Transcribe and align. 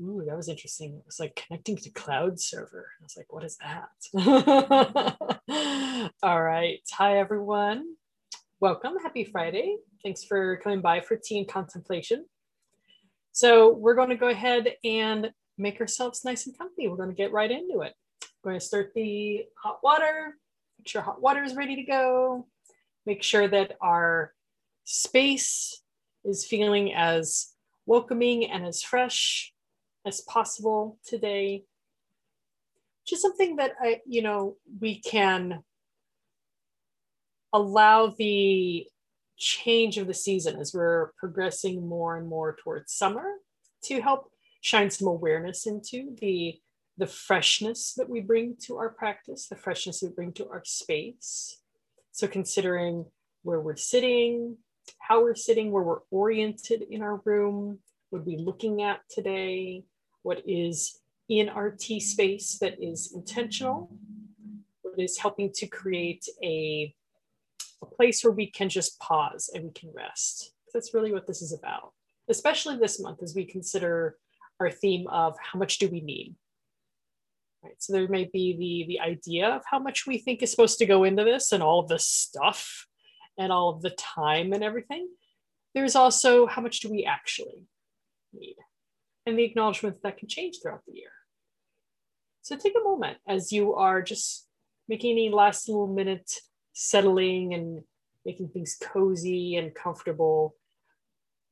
Ooh, 0.00 0.22
that 0.26 0.36
was 0.36 0.48
interesting. 0.48 0.94
It 0.94 1.04
was 1.04 1.20
like 1.20 1.36
connecting 1.36 1.76
to 1.76 1.90
cloud 1.90 2.40
server. 2.40 2.88
I 2.98 3.02
was 3.02 3.16
like, 3.18 3.30
what 3.30 3.44
is 3.44 3.58
that? 3.58 3.90
All 6.22 6.42
right. 6.42 6.80
Hi, 6.92 7.18
everyone. 7.18 7.96
Welcome. 8.60 8.94
Happy 9.02 9.24
Friday. 9.24 9.76
Thanks 10.02 10.24
for 10.24 10.56
coming 10.58 10.80
by 10.80 11.00
for 11.00 11.16
tea 11.22 11.38
and 11.38 11.48
contemplation. 11.48 12.24
So 13.32 13.74
we're 13.74 13.94
going 13.94 14.08
to 14.08 14.16
go 14.16 14.28
ahead 14.28 14.72
and 14.84 15.32
make 15.58 15.78
ourselves 15.80 16.24
nice 16.24 16.46
and 16.46 16.56
comfy. 16.56 16.88
We're 16.88 16.96
going 16.96 17.10
to 17.10 17.14
get 17.14 17.32
right 17.32 17.50
into 17.50 17.82
it. 17.82 17.92
We're 18.42 18.52
going 18.52 18.60
to 18.60 18.66
start 18.66 18.92
the 18.94 19.44
hot 19.62 19.80
water. 19.82 20.36
Make 20.78 20.88
sure 20.88 21.02
hot 21.02 21.20
water 21.20 21.42
is 21.42 21.54
ready 21.54 21.76
to 21.76 21.82
go. 21.82 22.46
Make 23.04 23.22
sure 23.22 23.48
that 23.48 23.76
our 23.82 24.32
space 24.84 25.82
is 26.24 26.46
feeling 26.46 26.94
as 26.94 27.48
welcoming 27.84 28.50
and 28.50 28.64
as 28.64 28.82
fresh 28.82 29.52
as 30.06 30.20
possible 30.22 30.98
today. 31.06 31.64
Just 33.06 33.22
something 33.22 33.56
that 33.56 33.72
I, 33.80 34.00
you 34.06 34.22
know, 34.22 34.56
we 34.80 35.00
can 35.00 35.62
allow 37.52 38.08
the 38.08 38.86
change 39.36 39.98
of 39.98 40.06
the 40.06 40.14
season 40.14 40.60
as 40.60 40.74
we're 40.74 41.12
progressing 41.18 41.88
more 41.88 42.16
and 42.16 42.28
more 42.28 42.56
towards 42.62 42.92
summer 42.92 43.24
to 43.84 44.00
help 44.00 44.30
shine 44.60 44.90
some 44.90 45.08
awareness 45.08 45.66
into 45.66 46.14
the 46.20 46.60
the 46.98 47.06
freshness 47.06 47.94
that 47.94 48.10
we 48.10 48.20
bring 48.20 48.54
to 48.60 48.76
our 48.76 48.90
practice, 48.90 49.48
the 49.48 49.56
freshness 49.56 50.02
we 50.02 50.10
bring 50.10 50.34
to 50.34 50.46
our 50.50 50.60
space. 50.66 51.62
So 52.12 52.28
considering 52.28 53.06
where 53.42 53.60
we're 53.60 53.76
sitting, 53.76 54.58
how 54.98 55.22
we're 55.22 55.34
sitting, 55.34 55.70
where 55.70 55.82
we're 55.82 56.02
oriented 56.10 56.82
in 56.90 57.00
our 57.00 57.22
room, 57.24 57.78
what 58.10 58.26
we're 58.26 58.38
looking 58.38 58.82
at 58.82 59.00
today, 59.08 59.84
what 60.22 60.42
is 60.46 61.00
in 61.28 61.48
our 61.48 61.70
tea 61.70 62.00
space 62.00 62.58
that 62.58 62.82
is 62.82 63.12
intentional, 63.14 63.90
what 64.82 64.98
is 64.98 65.18
helping 65.18 65.52
to 65.52 65.66
create 65.66 66.26
a, 66.42 66.94
a 67.82 67.86
place 67.86 68.24
where 68.24 68.32
we 68.32 68.50
can 68.50 68.68
just 68.68 68.98
pause 68.98 69.50
and 69.54 69.64
we 69.64 69.70
can 69.70 69.90
rest. 69.94 70.52
That's 70.74 70.94
really 70.94 71.12
what 71.12 71.26
this 71.26 71.42
is 71.42 71.52
about, 71.52 71.92
especially 72.28 72.76
this 72.76 73.00
month 73.00 73.22
as 73.22 73.34
we 73.34 73.44
consider 73.44 74.16
our 74.58 74.70
theme 74.70 75.06
of 75.08 75.36
how 75.40 75.58
much 75.58 75.78
do 75.78 75.88
we 75.88 76.00
need? 76.00 76.34
Right, 77.62 77.74
so 77.78 77.92
there 77.92 78.08
may 78.08 78.28
be 78.32 78.56
the, 78.56 78.94
the 78.94 79.00
idea 79.00 79.48
of 79.48 79.62
how 79.70 79.78
much 79.78 80.06
we 80.06 80.18
think 80.18 80.42
is 80.42 80.50
supposed 80.50 80.78
to 80.78 80.86
go 80.86 81.04
into 81.04 81.24
this 81.24 81.52
and 81.52 81.62
all 81.62 81.80
of 81.80 81.88
the 81.88 81.98
stuff 81.98 82.86
and 83.38 83.52
all 83.52 83.70
of 83.70 83.82
the 83.82 83.90
time 83.90 84.52
and 84.52 84.64
everything. 84.64 85.08
There's 85.74 85.94
also 85.94 86.46
how 86.46 86.62
much 86.62 86.80
do 86.80 86.90
we 86.90 87.04
actually 87.04 87.66
need? 88.32 88.56
And 89.30 89.38
the 89.38 89.44
acknowledgments 89.44 90.00
that, 90.02 90.18
can 90.18 90.28
change 90.28 90.58
throughout 90.60 90.84
the 90.86 90.94
year. 90.94 91.10
So 92.42 92.56
take 92.56 92.74
a 92.78 92.84
moment 92.84 93.18
as 93.28 93.52
you 93.52 93.74
are 93.74 94.02
just 94.02 94.46
making 94.88 95.12
any 95.12 95.30
last 95.30 95.68
little 95.68 95.86
minute 95.86 96.30
settling 96.72 97.54
and 97.54 97.82
making 98.26 98.48
things 98.48 98.76
cozy 98.80 99.56
and 99.56 99.74
comfortable, 99.74 100.56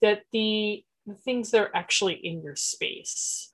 that 0.03 0.23
the, 0.33 0.85
the 1.07 1.15
things 1.15 1.51
that 1.51 1.61
are 1.61 1.71
actually 1.75 2.15
in 2.15 2.43
your 2.43 2.57
space, 2.57 3.53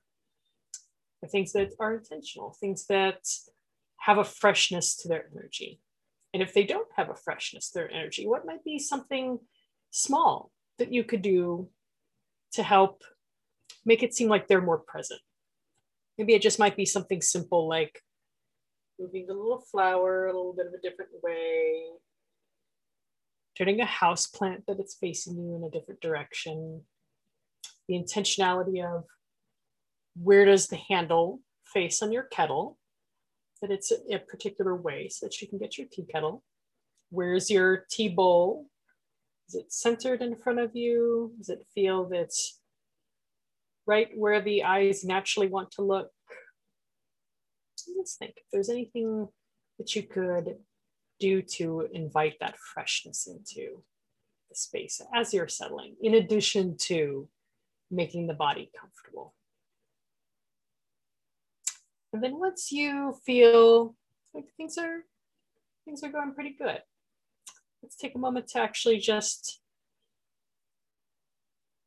the 1.21 1.27
things 1.27 1.53
that 1.53 1.71
are 1.79 1.95
intentional, 1.95 2.55
things 2.59 2.87
that 2.87 3.19
have 3.99 4.17
a 4.17 4.23
freshness 4.23 4.95
to 4.97 5.07
their 5.07 5.29
energy. 5.35 5.79
And 6.33 6.41
if 6.43 6.53
they 6.53 6.63
don't 6.63 6.89
have 6.97 7.09
a 7.09 7.15
freshness 7.15 7.69
to 7.69 7.79
their 7.79 7.91
energy, 7.91 8.27
what 8.27 8.45
might 8.45 8.63
be 8.63 8.79
something 8.79 9.39
small 9.91 10.51
that 10.79 10.91
you 10.91 11.03
could 11.03 11.21
do 11.21 11.69
to 12.53 12.63
help 12.63 13.03
make 13.85 14.03
it 14.03 14.13
seem 14.13 14.29
like 14.29 14.47
they're 14.47 14.61
more 14.61 14.79
present. 14.79 15.21
Maybe 16.17 16.33
it 16.33 16.41
just 16.41 16.59
might 16.59 16.77
be 16.77 16.85
something 16.85 17.21
simple 17.21 17.67
like 17.67 18.01
moving 18.99 19.27
the 19.27 19.33
little 19.33 19.61
flower 19.71 20.27
a 20.27 20.33
little 20.33 20.53
bit 20.53 20.67
of 20.67 20.73
a 20.73 20.81
different 20.81 21.11
way, 21.21 21.81
turning 23.57 23.81
a 23.81 23.85
house 23.85 24.27
plant 24.27 24.63
that 24.67 24.79
it's 24.79 24.95
facing 24.95 25.37
you 25.37 25.55
in 25.55 25.63
a 25.63 25.69
different 25.69 26.01
direction, 26.01 26.81
the 27.87 27.95
intentionality 27.95 28.83
of 28.83 29.03
where 30.15 30.45
does 30.45 30.67
the 30.67 30.77
handle 30.77 31.41
face 31.65 32.01
on 32.01 32.11
your 32.11 32.23
kettle, 32.23 32.77
that 33.61 33.71
it's 33.71 33.91
a, 33.91 34.19
particular 34.19 34.75
way 34.75 35.09
so 35.09 35.25
that 35.25 35.41
you 35.41 35.47
can 35.47 35.57
get 35.57 35.77
your 35.77 35.87
tea 35.91 36.05
kettle. 36.09 36.43
Where's 37.09 37.49
your 37.49 37.85
tea 37.89 38.09
bowl? 38.09 38.67
Is 39.49 39.55
it 39.55 39.71
centered 39.71 40.21
in 40.21 40.35
front 40.35 40.59
of 40.59 40.75
you? 40.75 41.33
Does 41.37 41.49
it 41.49 41.65
feel 41.73 42.07
that 42.09 42.33
right 43.87 44.09
where 44.15 44.41
the 44.41 44.63
eyes 44.63 45.03
naturally 45.03 45.47
want 45.47 45.71
to 45.71 45.81
look. 45.81 46.09
Let's 47.97 48.15
think 48.15 48.33
if 48.37 48.43
there's 48.51 48.69
anything 48.69 49.27
that 49.77 49.95
you 49.95 50.03
could 50.03 50.55
do 51.19 51.41
to 51.41 51.87
invite 51.93 52.35
that 52.39 52.57
freshness 52.57 53.27
into 53.27 53.83
the 54.49 54.55
space 54.55 55.01
as 55.13 55.33
you're 55.33 55.47
settling, 55.47 55.95
in 56.01 56.15
addition 56.15 56.77
to 56.77 57.27
making 57.91 58.27
the 58.27 58.33
body 58.33 58.71
comfortable. 58.79 59.33
And 62.11 62.23
then 62.23 62.39
once 62.39 62.71
you 62.71 63.15
feel 63.25 63.95
like 64.33 64.45
things 64.57 64.77
are 64.77 65.03
things 65.83 66.03
are 66.03 66.11
going 66.11 66.33
pretty 66.33 66.55
good, 66.57 66.81
let's 67.83 67.95
take 67.95 68.15
a 68.15 68.19
moment 68.19 68.47
to 68.47 68.59
actually 68.59 68.97
just 68.97 69.59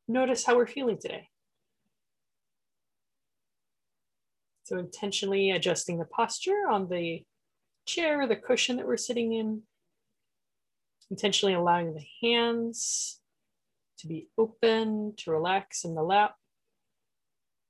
notice 0.06 0.44
how 0.44 0.56
we're 0.56 0.66
feeling 0.66 0.98
today. 0.98 1.28
So 4.68 4.76
intentionally 4.76 5.52
adjusting 5.52 5.98
the 5.98 6.04
posture 6.04 6.68
on 6.70 6.90
the 6.90 7.24
chair, 7.86 8.20
or 8.20 8.26
the 8.26 8.36
cushion 8.36 8.76
that 8.76 8.86
we're 8.86 8.98
sitting 8.98 9.32
in. 9.32 9.62
Intentionally 11.10 11.54
allowing 11.54 11.94
the 11.94 12.04
hands 12.20 13.18
to 14.00 14.06
be 14.06 14.28
open, 14.36 15.14
to 15.16 15.30
relax 15.30 15.84
in 15.86 15.94
the 15.94 16.02
lap. 16.02 16.34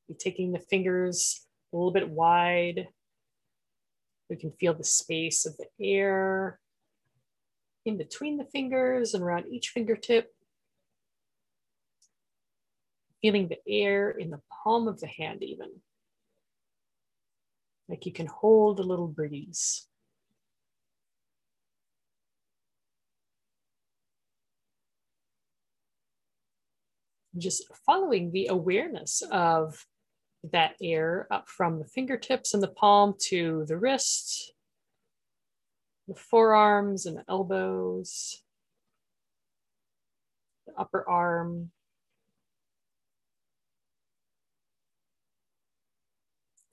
Be 0.09 0.15
taking 0.15 0.51
the 0.51 0.59
fingers 0.59 1.47
a 1.73 1.77
little 1.77 1.93
bit 1.93 2.11
wide. 2.11 2.89
We 4.29 4.35
can 4.35 4.51
feel 4.51 4.75
the 4.75 4.83
space 4.83 5.47
of 5.47 5.57
the 5.57 5.69
air 5.81 6.59
in 7.87 7.97
between 7.97 8.39
the 8.39 8.45
fingers 8.47 9.15
and 9.15 9.23
around 9.23 9.47
each 9.47 9.69
fingertip. 9.69 10.35
Feeling 13.23 13.47
the 13.47 13.61
air 13.69 14.11
in 14.11 14.31
the 14.31 14.41
palm 14.65 14.89
of 14.89 14.99
the 14.99 15.07
hand 15.07 15.45
even 15.45 15.71
like 17.89 18.05
you 18.07 18.13
can 18.13 18.27
hold 18.27 18.79
a 18.79 18.83
little 18.83 19.09
breeze. 19.09 19.87
Just 27.37 27.65
following 27.87 28.31
the 28.33 28.49
awareness 28.49 29.23
of 29.31 29.87
that 30.53 30.75
air 30.83 31.27
up 31.31 31.49
from 31.49 31.79
the 31.79 31.85
fingertips 31.85 32.55
and 32.55 32.63
the 32.63 32.69
palm 32.69 33.15
to 33.19 33.65
the 33.67 33.77
wrist, 33.77 34.53
the 36.07 36.15
forearms 36.15 37.07
and 37.07 37.17
the 37.17 37.25
elbows, 37.29 38.43
the 40.67 40.73
upper 40.77 41.09
arm, 41.09 41.71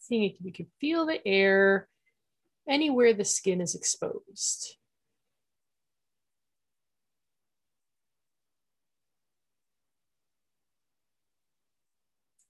seeing 0.07 0.23
if 0.23 0.35
you 0.39 0.51
can 0.51 0.67
feel 0.79 1.05
the 1.05 1.25
air 1.27 1.87
anywhere 2.67 3.13
the 3.13 3.25
skin 3.25 3.59
is 3.59 3.73
exposed. 3.73 4.77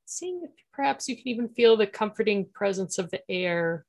Seeing 0.06 0.42
if 0.44 0.52
perhaps 0.74 1.08
you 1.08 1.16
can 1.16 1.28
even 1.28 1.50
feel 1.50 1.78
the 1.78 1.88
comforting 1.88 2.46
presence 2.54 2.98
of 2.98 3.10
the 3.12 3.22
air 3.30 3.86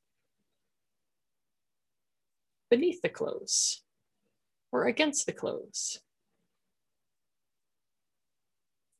beneath 2.70 3.02
the 3.02 3.08
clothes 3.08 3.82
or 4.72 4.86
against 4.86 5.26
the 5.26 5.32
clothes. 5.32 6.00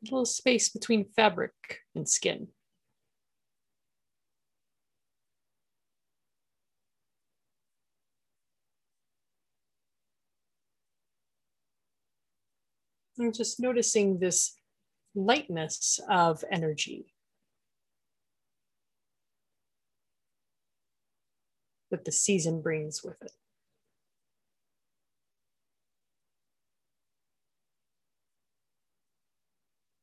A 0.03 0.07
little 0.07 0.27
space 0.27 0.69
between 0.69 1.11
fabric 1.17 1.81
and 1.95 2.09
skin. 2.09 2.49
And 13.19 13.35
just 13.35 13.61
noticing 13.61 14.19
this 14.19 14.57
lightness 15.15 15.99
of 16.11 16.45
energy 16.51 17.15
that 21.91 22.05
the 22.05 22.13
season 22.13 22.61
brings 22.61 23.03
with 23.03 23.21
it. 23.23 23.33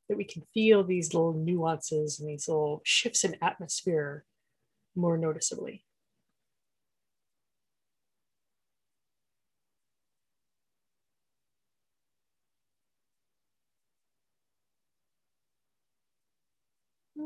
that 0.10 0.18
we 0.18 0.24
can 0.24 0.44
feel 0.54 0.83
these 0.83 1.13
little 1.13 1.33
nuances 1.33 2.19
and 2.19 2.30
these 2.30 2.48
little 2.48 2.81
shifts 2.83 3.24
in 3.24 3.36
atmosphere 3.42 4.25
more 4.95 5.18
noticeably. 5.18 5.86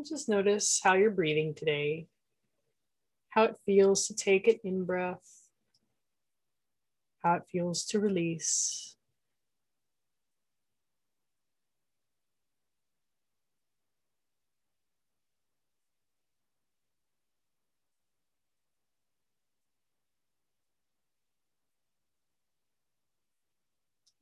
Just 0.04 0.30
notice 0.30 0.80
how 0.84 0.94
you're 0.94 1.12
breathing 1.12 1.54
today, 1.54 2.08
how 3.30 3.44
it 3.44 3.56
feels 3.66 4.08
to 4.08 4.16
take 4.16 4.48
an 4.48 4.60
in 4.64 4.86
breath, 4.86 5.48
how 7.24 7.36
it 7.36 7.44
feels 7.52 7.86
to 7.86 8.00
release. 8.00 8.96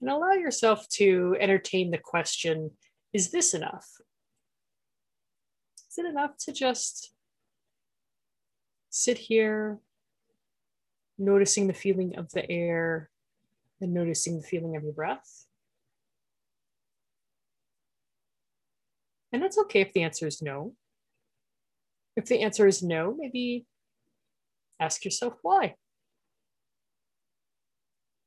And 0.01 0.09
allow 0.09 0.33
yourself 0.33 0.87
to 0.89 1.35
entertain 1.39 1.91
the 1.91 1.97
question 1.97 2.71
is 3.13 3.31
this 3.31 3.53
enough? 3.53 3.87
Is 5.95 6.03
it 6.03 6.09
enough 6.09 6.35
to 6.39 6.51
just 6.51 7.13
sit 8.89 9.17
here, 9.17 9.79
noticing 11.17 11.67
the 11.67 11.73
feeling 11.73 12.17
of 12.17 12.29
the 12.31 12.51
air 12.51 13.09
and 13.79 13.93
noticing 13.93 14.41
the 14.41 14.45
feeling 14.45 14.75
of 14.75 14.83
your 14.83 14.91
breath? 14.91 15.45
And 19.31 19.41
that's 19.41 19.57
okay 19.57 19.79
if 19.79 19.93
the 19.93 20.03
answer 20.03 20.27
is 20.27 20.41
no. 20.41 20.73
If 22.17 22.25
the 22.25 22.41
answer 22.41 22.67
is 22.67 22.83
no, 22.83 23.15
maybe 23.17 23.65
ask 24.81 25.05
yourself 25.05 25.35
why. 25.43 25.75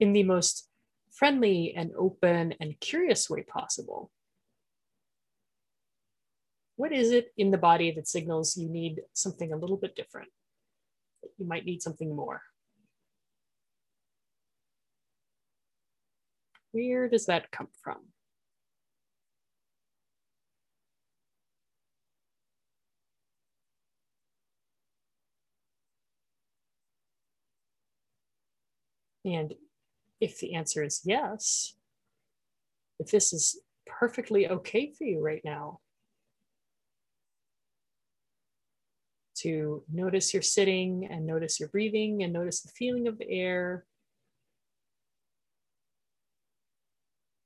In 0.00 0.14
the 0.14 0.22
most 0.22 0.70
friendly 1.12 1.74
and 1.76 1.90
open 1.98 2.54
and 2.60 2.80
curious 2.80 3.28
way 3.28 3.42
possible 3.42 4.10
what 6.78 6.92
is 6.92 7.10
it 7.10 7.32
in 7.36 7.50
the 7.50 7.58
body 7.58 7.90
that 7.90 8.06
signals 8.06 8.56
you 8.56 8.68
need 8.68 9.02
something 9.12 9.52
a 9.52 9.56
little 9.56 9.76
bit 9.76 9.96
different? 9.96 10.28
You 11.36 11.44
might 11.44 11.64
need 11.64 11.82
something 11.82 12.14
more. 12.14 12.40
Where 16.70 17.08
does 17.08 17.26
that 17.26 17.50
come 17.50 17.66
from? 17.82 17.96
And 29.24 29.52
if 30.20 30.38
the 30.38 30.54
answer 30.54 30.84
is 30.84 31.00
yes, 31.04 31.74
if 33.00 33.10
this 33.10 33.32
is 33.32 33.60
perfectly 33.84 34.48
okay 34.48 34.92
for 34.96 35.02
you 35.02 35.20
right 35.20 35.42
now, 35.44 35.80
to 39.42 39.84
notice 39.92 40.32
your 40.32 40.42
sitting 40.42 41.06
and 41.10 41.26
notice 41.26 41.60
your 41.60 41.68
breathing 41.68 42.22
and 42.22 42.32
notice 42.32 42.62
the 42.62 42.72
feeling 42.76 43.08
of 43.08 43.18
the 43.18 43.30
air. 43.30 43.84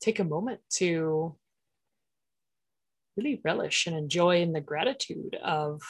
Take 0.00 0.18
a 0.18 0.24
moment 0.24 0.60
to 0.74 1.36
really 3.16 3.40
relish 3.44 3.86
and 3.86 3.96
enjoy 3.96 4.40
in 4.40 4.52
the 4.52 4.60
gratitude 4.60 5.36
of 5.42 5.82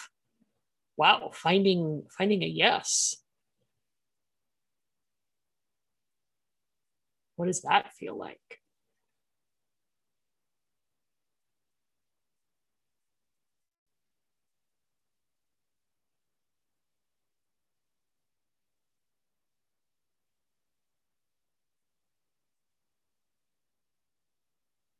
wow 0.97 1.31
finding 1.33 2.03
finding 2.17 2.43
a 2.43 2.47
yes 2.47 3.17
what 7.37 7.47
does 7.47 7.63
that 7.63 7.93
feel 7.93 8.17
like 8.17 8.62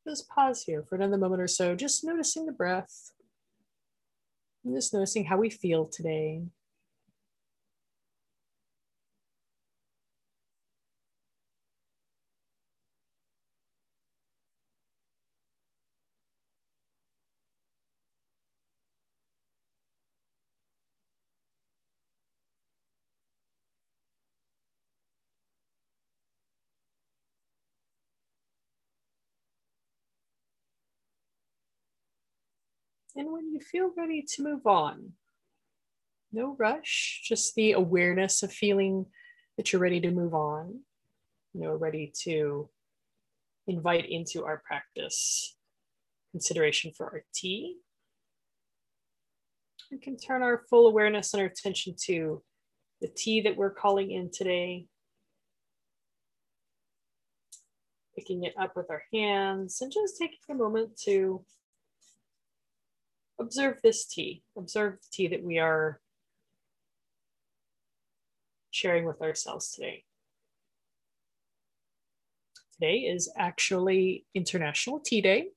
Just 0.07 0.29
pause 0.29 0.65
here 0.65 0.83
for 0.83 0.97
another 0.97 1.17
moment 1.17 1.43
or 1.43 1.47
so, 1.47 1.77
just 1.77 2.05
noticing 2.05 2.47
the 2.47 2.53
breath. 2.53 3.13
Just 4.67 4.93
noticing 4.93 5.25
how 5.25 5.39
we 5.39 5.51
feel 5.51 5.87
today. 5.87 6.43
And 33.15 33.31
when 33.31 33.53
you 33.53 33.61
feel 33.61 33.91
ready 33.97 34.23
to 34.23 34.43
move 34.43 34.67
on, 34.67 35.13
no 36.33 36.57
rush, 36.59 37.21
just 37.25 37.55
the 37.55 37.73
awareness 37.73 38.43
of 38.43 38.53
feeling 38.53 39.07
that 39.57 39.73
you're 39.73 39.83
ready 39.83 40.01
to 40.01 40.11
move 40.11 40.33
on, 40.33 40.81
you 41.53 41.61
know, 41.61 41.75
ready 41.75 42.13
to 42.23 42.71
invite 43.67 44.09
into 44.09 44.45
our 44.45 44.63
practice 44.67 45.57
consideration 46.31 46.93
for 46.97 47.07
our 47.07 47.25
tea. 47.35 47.77
We 49.91 49.99
can 49.99 50.17
turn 50.17 50.43
our 50.43 50.63
full 50.71 50.89
awareness 50.89 51.35
and 51.35 51.43
our 51.43 51.49
attention 51.49 51.95
to 52.07 52.43
the 53.03 53.09
tea 53.09 53.43
that 53.43 53.57
we're 53.57 53.75
calling 53.75 54.11
in 54.11 54.31
today. 54.33 54.87
Picking 58.17 58.45
it 58.45 58.55
up 58.59 58.75
with 58.75 58.91
our 58.91 59.03
hands 59.13 59.83
and 59.83 59.93
just 59.93 60.17
taking 60.19 60.39
a 60.51 60.55
moment 60.55 60.97
to 61.05 61.45
observe 63.43 63.79
this 63.83 64.07
tea, 64.07 64.43
observe 64.57 64.95
the 64.95 65.09
tea 65.13 65.29
that 65.29 65.43
we 65.43 65.59
are 65.59 66.01
sharing 68.71 69.05
with 69.05 69.21
ourselves 69.21 69.73
today. 69.73 70.05
Today 72.75 72.99
is 72.99 73.31
actually 73.37 74.25
International 74.35 74.99
Tea 75.01 75.21
Day. 75.21 75.49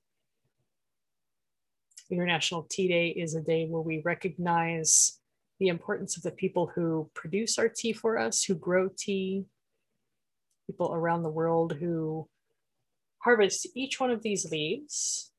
International 2.12 2.68
Tea 2.70 2.88
Day 2.88 3.08
is 3.10 3.36
a 3.36 3.42
day 3.42 3.66
where 3.68 3.82
we 3.82 4.02
recognize 4.04 5.20
the 5.60 5.70
importance 5.70 6.18
of 6.18 6.24
the 6.24 6.32
people 6.32 6.72
who 6.76 7.10
produce 7.16 7.58
our 7.58 7.70
tea 7.70 7.94
for 7.94 8.18
us, 8.20 8.44
who 8.44 8.56
grow 8.56 8.90
tea, 8.96 9.46
people 10.68 10.94
around 10.94 11.24
the 11.24 11.30
world 11.30 11.74
who 11.80 12.28
harvest 13.20 13.68
each 13.76 14.00
one 14.00 14.12
of 14.12 14.22
these 14.22 14.52
leaves 14.52 15.32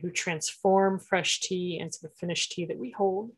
who 0.00 0.10
transform 0.10 0.98
fresh 0.98 1.40
tea 1.40 1.78
into 1.80 1.98
the 2.02 2.10
finished 2.10 2.52
tea 2.52 2.66
that 2.66 2.78
we 2.78 2.90
hold. 2.90 3.32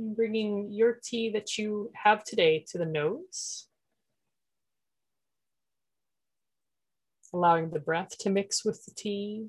bringing 0.00 0.72
your 0.72 0.98
tea 1.02 1.30
that 1.30 1.58
you 1.58 1.90
have 1.94 2.24
today 2.24 2.64
to 2.70 2.78
the 2.78 2.86
nose. 2.86 3.66
Allowing 7.32 7.70
the 7.70 7.78
breath 7.78 8.18
to 8.18 8.30
mix 8.30 8.64
with 8.64 8.84
the 8.84 8.92
tea. 8.96 9.48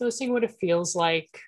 Noticing 0.00 0.32
what 0.32 0.44
it 0.44 0.56
feels 0.60 0.96
like 0.96 1.40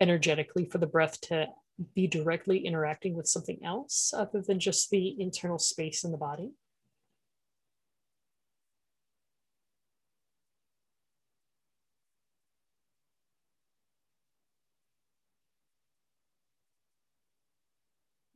energetically 0.00 0.64
for 0.64 0.78
the 0.78 0.86
breath 0.86 1.20
to 1.22 1.46
be 1.94 2.06
directly 2.06 2.66
interacting 2.66 3.14
with 3.14 3.28
something 3.28 3.60
else 3.64 4.12
other 4.16 4.42
than 4.42 4.58
just 4.58 4.90
the 4.90 5.14
internal 5.20 5.58
space 5.58 6.02
in 6.02 6.10
the 6.10 6.18
body. 6.18 6.52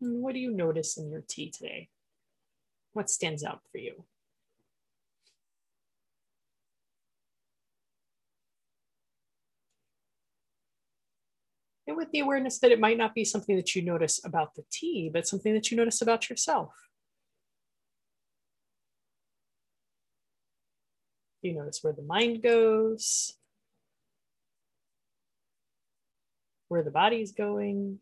what 0.01 0.33
do 0.33 0.41
you 0.41 0.51
notice 0.51 0.97
in 0.97 1.11
your 1.11 1.23
tea 1.27 1.51
today? 1.51 1.89
What 2.93 3.11
stands 3.11 3.45
out 3.45 3.61
for 3.71 3.79
you? 3.79 4.05
And 11.91 11.97
with 11.97 12.13
the 12.13 12.21
awareness 12.21 12.61
that 12.61 12.71
it 12.71 12.79
might 12.79 12.97
not 12.97 13.17
be 13.17 13.25
something 13.25 13.57
that 13.57 13.75
you 13.75 13.83
notice 13.83 14.25
about 14.25 14.55
the 14.55 14.63
tea, 14.71 15.11
but 15.13 15.27
something 15.27 15.53
that 15.55 15.73
you 15.73 15.77
notice 15.77 16.01
about 16.01 16.31
yourself. 16.31 16.73
You 21.43 21.55
notice 21.55 21.81
where 21.83 21.93
the 21.93 22.03
mind 22.03 22.45
goes, 22.45 23.35
where 26.69 26.85
the 26.85 26.93
body's 26.93 27.33
going. 27.33 27.99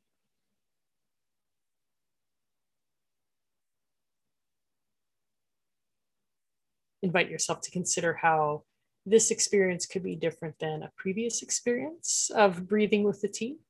Invite 7.02 7.30
yourself 7.30 7.62
to 7.62 7.70
consider 7.70 8.12
how 8.12 8.64
this 9.06 9.30
experience 9.30 9.86
could 9.86 10.02
be 10.02 10.14
different 10.14 10.58
than 10.58 10.82
a 10.82 10.92
previous 10.98 11.40
experience 11.40 12.30
of 12.34 12.68
breathing 12.68 13.02
with 13.02 13.22
the 13.22 13.28
tea. 13.28 13.60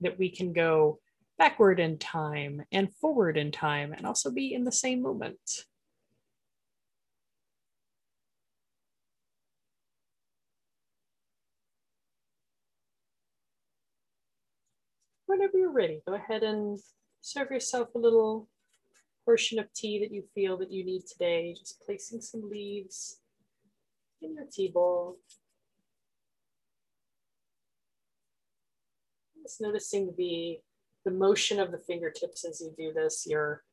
That 0.00 0.18
we 0.18 0.30
can 0.30 0.52
go 0.52 1.00
backward 1.38 1.80
in 1.80 1.98
time 1.98 2.62
and 2.72 2.94
forward 2.94 3.36
in 3.36 3.50
time 3.52 3.92
and 3.92 4.06
also 4.06 4.30
be 4.30 4.54
in 4.54 4.64
the 4.64 4.72
same 4.72 5.02
moment. 5.02 5.38
Whenever 15.26 15.58
you're 15.58 15.70
ready, 15.70 16.00
go 16.06 16.14
ahead 16.14 16.42
and 16.42 16.78
serve 17.20 17.50
yourself 17.50 17.94
a 17.94 17.98
little 17.98 18.48
portion 19.24 19.58
of 19.58 19.70
tea 19.74 19.98
that 20.00 20.10
you 20.10 20.24
feel 20.34 20.56
that 20.56 20.72
you 20.72 20.84
need 20.84 21.02
today. 21.06 21.54
Just 21.56 21.82
placing 21.84 22.20
some 22.22 22.48
leaves 22.48 23.20
in 24.22 24.34
your 24.34 24.46
tea 24.50 24.70
bowl. 24.72 25.18
Just 29.48 29.62
noticing 29.62 30.12
the, 30.18 30.58
the 31.06 31.10
motion 31.10 31.58
of 31.58 31.72
the 31.72 31.78
fingertips 31.78 32.44
as 32.44 32.60
you 32.60 32.70
do 32.76 32.92
this, 32.92 33.26
your 33.26 33.64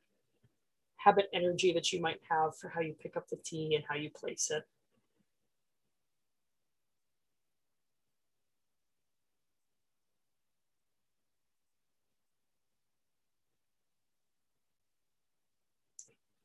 habit 0.96 1.28
energy 1.34 1.74
that 1.74 1.92
you 1.92 2.00
might 2.00 2.22
have 2.30 2.56
for 2.56 2.70
how 2.70 2.80
you 2.80 2.94
pick 2.94 3.18
up 3.18 3.28
the 3.28 3.36
tea 3.44 3.76
and 3.76 3.84
how 3.86 3.96
you 3.96 4.10
place 4.10 4.50
it. 4.52 4.64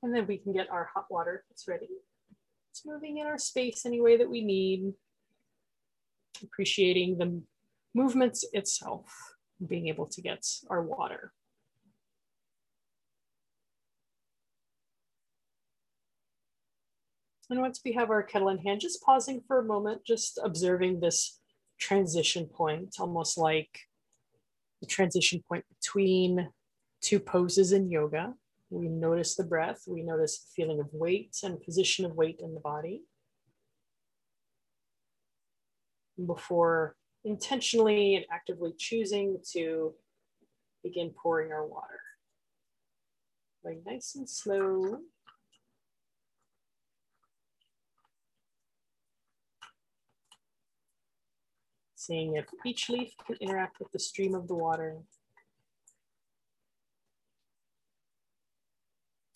And 0.02 0.12
then 0.12 0.26
we 0.26 0.38
can 0.38 0.52
get 0.52 0.68
our 0.72 0.90
hot 0.92 1.04
water 1.08 1.44
It's 1.52 1.68
ready. 1.68 1.86
It's 2.72 2.84
moving 2.84 3.18
in 3.18 3.28
our 3.28 3.38
space 3.38 3.86
any 3.86 4.00
way 4.00 4.16
that 4.16 4.28
we 4.28 4.44
need. 4.44 4.92
Appreciating 6.42 7.18
the 7.18 7.40
movements 7.94 8.44
itself, 8.52 9.34
being 9.66 9.88
able 9.88 10.06
to 10.06 10.22
get 10.22 10.46
our 10.68 10.82
water. 10.82 11.32
And 17.50 17.60
once 17.60 17.80
we 17.84 17.92
have 17.92 18.10
our 18.10 18.22
kettle 18.22 18.48
in 18.48 18.58
hand, 18.58 18.80
just 18.80 19.02
pausing 19.02 19.42
for 19.46 19.58
a 19.58 19.64
moment, 19.64 20.02
just 20.06 20.38
observing 20.42 21.00
this 21.00 21.40
transition 21.80 22.46
point, 22.46 22.94
almost 23.00 23.36
like 23.36 23.80
the 24.80 24.86
transition 24.86 25.42
point 25.48 25.64
between 25.68 26.48
two 27.00 27.18
poses 27.18 27.72
in 27.72 27.90
yoga. 27.90 28.34
We 28.70 28.88
notice 28.88 29.34
the 29.34 29.42
breath, 29.42 29.82
we 29.88 30.02
notice 30.04 30.38
the 30.38 30.52
feeling 30.54 30.78
of 30.78 30.86
weight 30.92 31.36
and 31.42 31.60
position 31.60 32.04
of 32.04 32.14
weight 32.14 32.40
in 32.40 32.54
the 32.54 32.60
body. 32.60 33.02
Before 36.24 36.94
intentionally 37.24 38.16
and 38.16 38.24
actively 38.30 38.72
choosing 38.78 39.38
to 39.52 39.94
begin 40.82 41.10
pouring 41.10 41.52
our 41.52 41.66
water. 41.66 42.00
Going 43.62 43.82
nice 43.86 44.14
and 44.14 44.28
slow. 44.28 44.98
Seeing 51.94 52.36
if 52.36 52.46
each 52.64 52.88
leaf 52.88 53.12
can 53.26 53.36
interact 53.40 53.78
with 53.78 53.92
the 53.92 53.98
stream 53.98 54.34
of 54.34 54.48
the 54.48 54.54
water. 54.54 54.96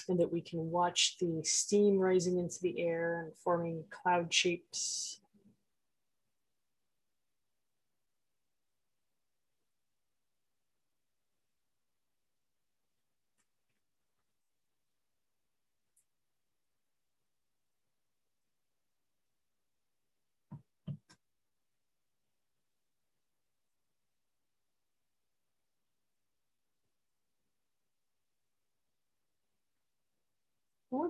and 0.09 0.19
that 0.21 0.33
we 0.33 0.41
can 0.41 0.71
watch 0.71 1.17
the 1.19 1.43
steam 1.45 1.99
rising 1.99 2.38
into 2.38 2.61
the 2.61 2.79
air 2.81 3.23
and 3.25 3.33
forming 3.43 3.85
cloud 3.91 4.33
shapes. 4.33 5.21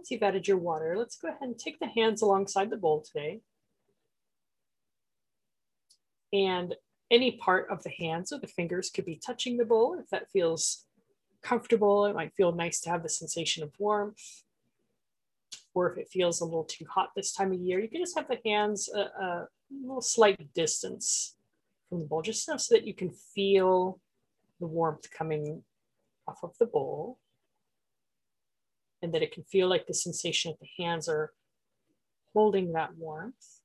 Once 0.04 0.10
you've 0.10 0.22
added 0.22 0.46
your 0.46 0.58
water, 0.58 0.98
let's 0.98 1.16
go 1.16 1.28
ahead 1.28 1.40
and 1.40 1.58
take 1.58 1.78
the 1.78 1.86
hands 1.86 2.20
alongside 2.20 2.68
the 2.68 2.76
bowl 2.76 3.00
today. 3.00 3.40
And 6.30 6.74
any 7.10 7.38
part 7.38 7.70
of 7.70 7.82
the 7.82 7.88
hands 7.88 8.30
or 8.30 8.38
the 8.38 8.46
fingers 8.46 8.90
could 8.90 9.06
be 9.06 9.16
touching 9.16 9.56
the 9.56 9.64
bowl 9.64 9.98
if 9.98 10.10
that 10.10 10.30
feels 10.30 10.84
comfortable. 11.42 12.04
It 12.04 12.14
might 12.14 12.34
feel 12.34 12.52
nice 12.52 12.80
to 12.80 12.90
have 12.90 13.02
the 13.02 13.08
sensation 13.08 13.62
of 13.62 13.72
warmth. 13.78 14.42
Or 15.72 15.90
if 15.90 15.96
it 15.96 16.10
feels 16.10 16.42
a 16.42 16.44
little 16.44 16.64
too 16.64 16.84
hot 16.84 17.12
this 17.16 17.32
time 17.32 17.54
of 17.54 17.60
year, 17.60 17.80
you 17.80 17.88
can 17.88 18.02
just 18.02 18.18
have 18.18 18.28
the 18.28 18.40
hands 18.44 18.90
a, 18.94 19.00
a 19.00 19.48
little 19.70 20.02
slight 20.02 20.52
distance 20.52 21.36
from 21.88 22.00
the 22.00 22.04
bowl, 22.04 22.20
just 22.20 22.46
enough 22.46 22.60
so 22.60 22.74
that 22.74 22.86
you 22.86 22.92
can 22.92 23.10
feel 23.10 23.98
the 24.60 24.66
warmth 24.66 25.10
coming 25.10 25.62
off 26.28 26.40
of 26.42 26.52
the 26.58 26.66
bowl 26.66 27.20
and 29.04 29.12
that 29.12 29.22
it 29.22 29.32
can 29.32 29.44
feel 29.44 29.68
like 29.68 29.86
the 29.86 29.92
sensation 29.92 30.50
of 30.50 30.58
the 30.58 30.82
hands 30.82 31.10
are 31.10 31.34
holding 32.32 32.72
that 32.72 32.96
warmth. 32.96 33.60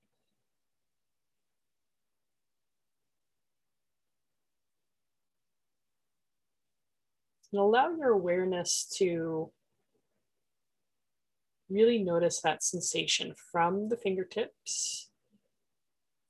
And 7.53 7.61
allow 7.61 7.89
your 7.89 8.09
awareness 8.09 8.85
to 8.97 9.49
really 11.69 11.99
notice 11.99 12.41
that 12.41 12.61
sensation 12.61 13.33
from 13.51 13.87
the 13.87 13.97
fingertips, 13.97 15.09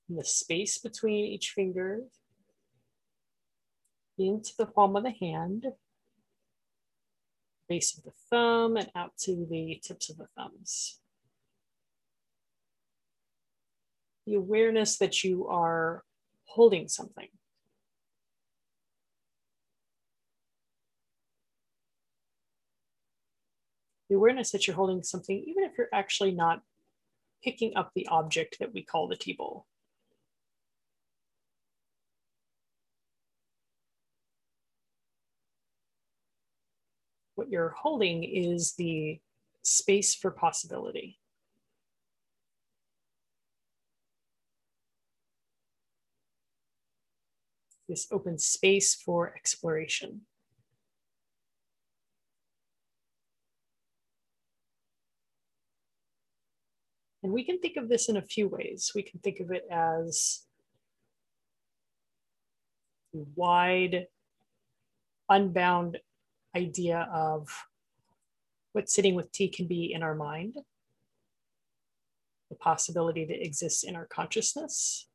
the 0.08 0.24
space 0.24 0.78
between 0.78 1.26
each 1.26 1.50
finger, 1.50 2.02
into 4.20 4.52
the 4.56 4.68
palm 4.68 4.96
of 4.96 5.04
the 5.04 5.16
hand, 5.20 5.66
base 7.70 7.96
of 7.96 8.04
the 8.04 8.12
thumb 8.30 8.76
and 8.76 8.90
out 8.96 9.16
to 9.20 9.48
the 9.50 9.80
tips 9.82 10.10
of 10.10 10.18
the 10.18 10.28
thumbs. 10.36 11.00
The 14.26 14.34
awareness 14.34 14.98
that 14.98 15.24
you 15.24 15.48
are 15.48 16.04
holding 16.46 16.88
something. 16.88 17.30
The 24.10 24.16
awareness 24.16 24.52
that 24.52 24.66
you're 24.66 24.76
holding 24.76 25.04
something, 25.04 25.38
even 25.38 25.64
if 25.64 25.74
you're 25.78 25.88
actually 25.94 26.32
not 26.32 26.64
picking 27.44 27.74
up 27.76 27.92
the 27.94 28.08
object 28.08 28.58
that 28.60 28.74
we 28.74 28.84
call 28.84 29.08
the 29.08 29.16
tea 29.16 29.34
you're 37.50 37.76
holding 37.78 38.24
is 38.24 38.74
the 38.74 39.20
space 39.64 40.16
for 40.16 40.32
possibility. 40.32 41.20
This 47.88 48.08
open 48.12 48.38
space 48.38 48.94
for 48.94 49.34
exploration. 49.36 50.22
And 57.24 57.34
we 57.34 57.44
can 57.44 57.60
think 57.60 57.78
of 57.78 57.90
this 57.90 58.08
in 58.08 58.16
a 58.16 58.22
few 58.22 58.48
ways. 58.48 58.92
We 58.96 59.04
can 59.04 59.20
think 59.20 59.40
of 59.40 59.52
it 59.52 59.66
as 59.70 60.46
wide, 63.14 64.08
unbound 65.28 65.98
idea 66.56 67.08
of 67.14 67.48
what 68.74 68.90
sitting 68.90 69.16
with 69.16 69.32
tea 69.32 69.50
can 69.50 69.68
be 69.68 69.92
in 69.94 70.04
our 70.04 70.16
mind. 70.16 70.56
the 72.50 72.56
possibility 72.56 73.26
that 73.26 73.46
exists 73.46 73.84
in 73.84 73.96
our 73.96 74.06
consciousness. 74.06 75.08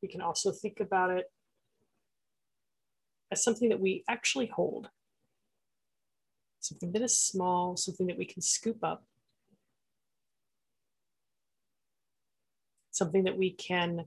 We 0.00 0.08
can 0.08 0.20
also 0.20 0.52
think 0.52 0.80
about 0.80 1.10
it 1.10 1.26
as 3.30 3.42
something 3.42 3.68
that 3.70 3.80
we 3.80 4.04
actually 4.08 4.46
hold, 4.46 4.88
something 6.60 6.92
that 6.92 7.02
is 7.02 7.18
small, 7.18 7.76
something 7.76 8.06
that 8.06 8.18
we 8.18 8.24
can 8.24 8.42
scoop 8.42 8.82
up, 8.82 9.04
something 12.90 13.24
that 13.24 13.38
we 13.38 13.50
can 13.50 14.04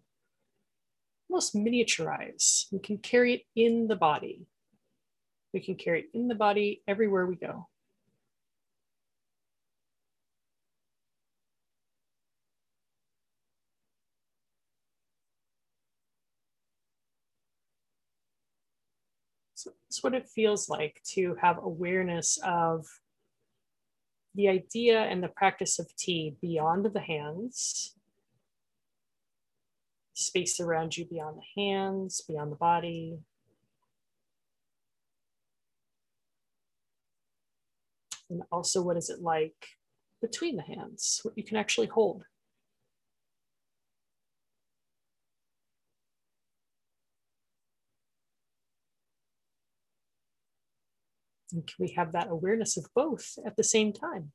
almost 1.35 1.53
miniaturize. 1.53 2.67
We 2.71 2.79
can 2.79 2.97
carry 2.97 3.33
it 3.33 3.41
in 3.57 3.89
the 3.89 3.97
body. 3.97 4.47
We 5.53 5.59
can 5.59 5.75
carry 5.75 5.99
it 6.03 6.09
in 6.13 6.29
the 6.29 6.35
body 6.35 6.81
everywhere 6.87 7.25
we 7.25 7.35
go. 7.35 7.67
So 19.55 19.71
that's 19.89 20.01
what 20.01 20.13
it 20.13 20.29
feels 20.29 20.69
like 20.69 21.01
to 21.15 21.35
have 21.41 21.57
awareness 21.61 22.39
of 22.45 22.85
the 24.35 24.47
idea 24.47 25.01
and 25.01 25.21
the 25.21 25.27
practice 25.27 25.79
of 25.79 25.93
tea 25.97 26.37
beyond 26.41 26.85
the 26.85 27.01
hands, 27.01 27.93
space 30.15 30.59
around 30.59 30.97
you 30.97 31.05
beyond 31.05 31.37
the 31.37 31.61
hands, 31.61 32.21
beyond 32.27 32.51
the 32.51 32.55
body. 32.55 33.19
And 38.29 38.41
also, 38.51 38.81
what 38.81 38.97
is 38.97 39.09
it 39.09 39.21
like 39.21 39.67
between 40.21 40.55
the 40.55 40.63
hands, 40.63 41.19
what 41.21 41.37
you 41.37 41.43
can 41.43 41.57
actually 41.57 41.87
hold? 41.87 42.23
And 51.51 51.67
can 51.67 51.75
we 51.77 51.93
have 51.97 52.13
that 52.13 52.29
awareness 52.29 52.77
of 52.77 52.87
both 52.95 53.37
at 53.45 53.55
the 53.55 53.63
same 53.63 53.93
time? 53.93 54.31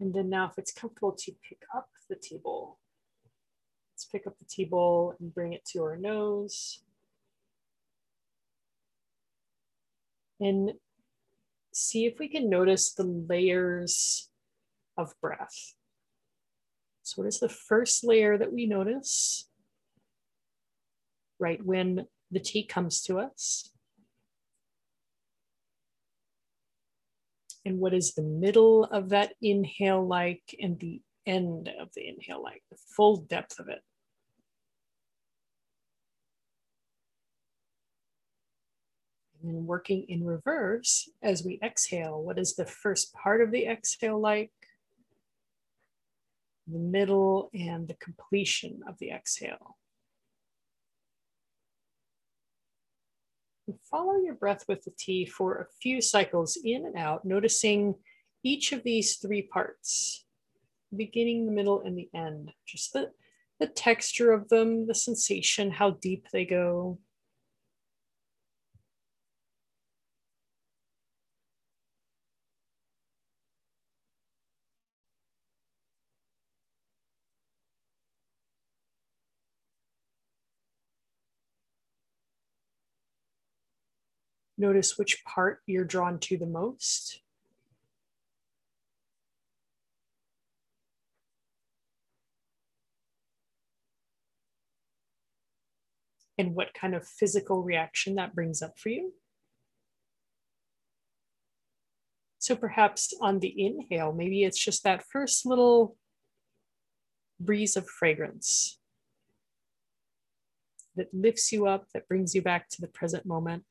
And 0.00 0.14
then 0.14 0.30
now 0.30 0.46
if 0.46 0.58
it's 0.58 0.72
comfortable 0.72 1.12
to 1.12 1.32
pick 1.46 1.62
up 1.76 1.90
the 2.08 2.16
tea 2.16 2.38
bowl, 2.42 2.78
let's 3.92 4.06
pick 4.06 4.26
up 4.26 4.38
the 4.38 4.46
tea 4.46 4.64
bowl 4.64 5.14
and 5.20 5.32
bring 5.32 5.52
it 5.52 5.64
to 5.72 5.82
our 5.82 5.96
nose. 5.96 6.82
And 10.40 10.72
see 11.72 12.06
if 12.06 12.18
we 12.18 12.28
can 12.28 12.48
notice 12.48 12.94
the 12.94 13.04
layers 13.04 14.30
of 14.96 15.12
breath. 15.20 15.74
So 17.02 17.20
what 17.20 17.28
is 17.28 17.40
the 17.40 17.48
first 17.50 18.02
layer 18.02 18.38
that 18.38 18.52
we 18.52 18.66
notice? 18.66 19.48
Right 21.38 21.64
when 21.64 22.06
the 22.30 22.40
tea 22.40 22.64
comes 22.64 23.02
to 23.02 23.18
us. 23.18 23.70
And 27.64 27.78
what 27.78 27.92
is 27.92 28.14
the 28.14 28.22
middle 28.22 28.84
of 28.84 29.10
that 29.10 29.34
inhale 29.42 30.06
like 30.06 30.54
and 30.60 30.78
the 30.78 31.02
end 31.26 31.70
of 31.78 31.90
the 31.94 32.08
inhale 32.08 32.42
like, 32.42 32.62
the 32.70 32.78
full 32.96 33.16
depth 33.18 33.58
of 33.58 33.68
it. 33.68 33.80
And 39.42 39.54
then 39.54 39.66
working 39.66 40.06
in 40.08 40.24
reverse 40.24 41.08
as 41.22 41.44
we 41.44 41.58
exhale, 41.62 42.22
what 42.22 42.38
is 42.38 42.56
the 42.56 42.66
first 42.66 43.12
part 43.14 43.40
of 43.40 43.50
the 43.50 43.66
exhale 43.66 44.20
like? 44.20 44.50
The 46.66 46.78
middle 46.78 47.50
and 47.52 47.88
the 47.88 47.94
completion 47.94 48.80
of 48.88 48.98
the 48.98 49.10
exhale. 49.10 49.76
Follow 53.90 54.16
your 54.16 54.34
breath 54.34 54.64
with 54.68 54.84
the 54.84 54.92
tea 54.98 55.26
for 55.26 55.56
a 55.56 55.66
few 55.80 56.00
cycles 56.00 56.58
in 56.64 56.86
and 56.86 56.96
out, 56.96 57.24
noticing 57.24 57.94
each 58.42 58.72
of 58.72 58.82
these 58.82 59.16
three 59.16 59.42
parts, 59.42 60.24
beginning, 60.96 61.46
the 61.46 61.52
middle, 61.52 61.82
and 61.82 61.96
the 61.96 62.08
end. 62.14 62.52
Just 62.66 62.92
the, 62.92 63.10
the 63.58 63.66
texture 63.66 64.32
of 64.32 64.48
them, 64.48 64.86
the 64.86 64.94
sensation, 64.94 65.70
how 65.70 65.90
deep 65.90 66.26
they 66.32 66.44
go. 66.44 66.98
Notice 84.60 84.98
which 84.98 85.24
part 85.24 85.60
you're 85.64 85.86
drawn 85.86 86.18
to 86.18 86.36
the 86.36 86.44
most. 86.44 87.22
And 96.36 96.54
what 96.54 96.74
kind 96.74 96.94
of 96.94 97.06
physical 97.06 97.62
reaction 97.62 98.16
that 98.16 98.34
brings 98.34 98.60
up 98.60 98.78
for 98.78 98.90
you. 98.90 99.14
So 102.38 102.54
perhaps 102.54 103.14
on 103.18 103.38
the 103.38 103.54
inhale, 103.56 104.12
maybe 104.12 104.44
it's 104.44 104.62
just 104.62 104.84
that 104.84 105.06
first 105.10 105.46
little 105.46 105.96
breeze 107.40 107.78
of 107.78 107.88
fragrance 107.88 108.78
that 110.96 111.08
lifts 111.14 111.50
you 111.50 111.66
up, 111.66 111.86
that 111.94 112.06
brings 112.08 112.34
you 112.34 112.42
back 112.42 112.68
to 112.68 112.82
the 112.82 112.88
present 112.88 113.24
moment. 113.24 113.64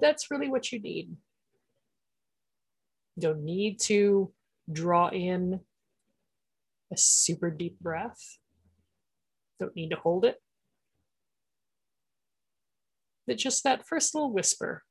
That's 0.00 0.30
really 0.30 0.48
what 0.48 0.72
you 0.72 0.80
need. 0.80 1.16
You 3.16 3.22
don't 3.22 3.44
need 3.44 3.80
to 3.82 4.32
draw 4.70 5.08
in 5.08 5.60
a 6.92 6.96
super 6.96 7.50
deep 7.50 7.78
breath. 7.80 8.38
Don't 9.58 9.74
need 9.74 9.90
to 9.90 9.96
hold 9.96 10.24
it. 10.24 10.40
But 13.26 13.38
just 13.38 13.64
that 13.64 13.86
first 13.86 14.14
little 14.14 14.32
whisper 14.32 14.84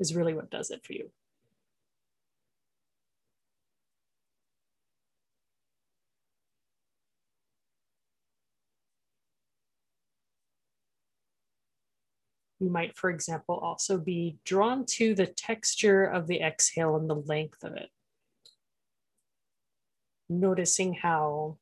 is 0.00 0.14
really 0.14 0.34
what 0.34 0.50
does 0.50 0.70
it 0.70 0.84
for 0.84 0.92
you. 0.92 1.10
You 12.64 12.70
might, 12.70 12.96
for 12.96 13.10
example, 13.10 13.56
also 13.56 13.98
be 13.98 14.38
drawn 14.46 14.86
to 14.96 15.14
the 15.14 15.26
texture 15.26 16.04
of 16.04 16.26
the 16.26 16.40
exhale 16.40 16.96
and 16.96 17.10
the 17.10 17.14
length 17.14 17.62
of 17.62 17.74
it. 17.74 17.90
Noticing 20.30 20.94
how 20.94 21.58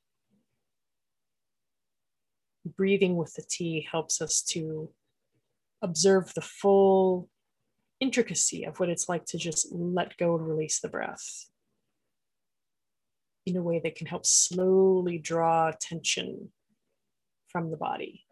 breathing 2.77 3.17
with 3.17 3.35
the 3.35 3.43
tea 3.43 3.89
helps 3.91 4.23
us 4.23 4.43
to 4.51 4.91
observe 5.83 6.33
the 6.35 6.41
full 6.41 7.29
intricacy 7.99 8.63
of 8.63 8.79
what 8.79 8.89
it's 8.89 9.09
like 9.09 9.25
to 9.25 9.39
just 9.39 9.73
let 9.73 10.17
go 10.17 10.37
and 10.37 10.47
release 10.47 10.79
the 10.79 10.89
breath 10.89 11.47
in 13.45 13.57
a 13.57 13.63
way 13.63 13.81
that 13.83 13.97
can 13.97 14.07
help 14.07 14.25
slowly 14.25 15.19
draw 15.19 15.73
tension 15.81 16.53
from 17.49 17.73
the 17.73 17.77
body. 17.77 18.25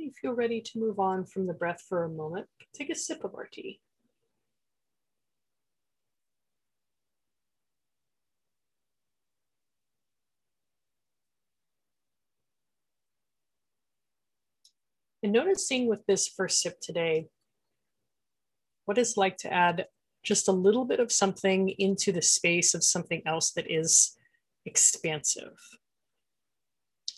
When 0.00 0.06
you 0.06 0.12
feel 0.18 0.32
ready 0.32 0.62
to 0.62 0.78
move 0.78 0.98
on 0.98 1.26
from 1.26 1.46
the 1.46 1.52
breath 1.52 1.84
for 1.86 2.04
a 2.04 2.08
moment, 2.08 2.46
take 2.74 2.88
a 2.88 2.94
sip 2.94 3.22
of 3.22 3.34
our 3.34 3.46
tea. 3.52 3.80
And 15.22 15.32
noticing 15.32 15.86
with 15.86 16.06
this 16.06 16.28
first 16.28 16.62
sip 16.62 16.80
today, 16.80 17.26
what 18.86 18.96
it's 18.96 19.18
like 19.18 19.36
to 19.38 19.52
add 19.52 19.84
just 20.22 20.48
a 20.48 20.52
little 20.52 20.86
bit 20.86 20.98
of 20.98 21.12
something 21.12 21.68
into 21.78 22.10
the 22.10 22.22
space 22.22 22.72
of 22.72 22.82
something 22.82 23.20
else 23.26 23.52
that 23.52 23.70
is 23.70 24.16
expansive. 24.64 25.58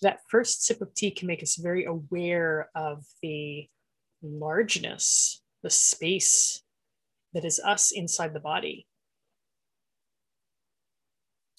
That 0.03 0.21
first 0.29 0.65
sip 0.65 0.83
of 0.83 0.95
tea 0.95 1.13
can 1.13 1.29
make 1.29 1.43
us 1.43 1.57
very 1.57 1.85
aware 1.85 2.69
of 2.75 3.05
the 3.23 3.69
largeness, 4.23 5.43
the 5.63 5.71
space 5.71 6.63
that 7.33 7.45
is 7.45 7.61
us 7.65 7.93
inside 7.93 8.35
the 8.35 8.41
body. 8.41 8.87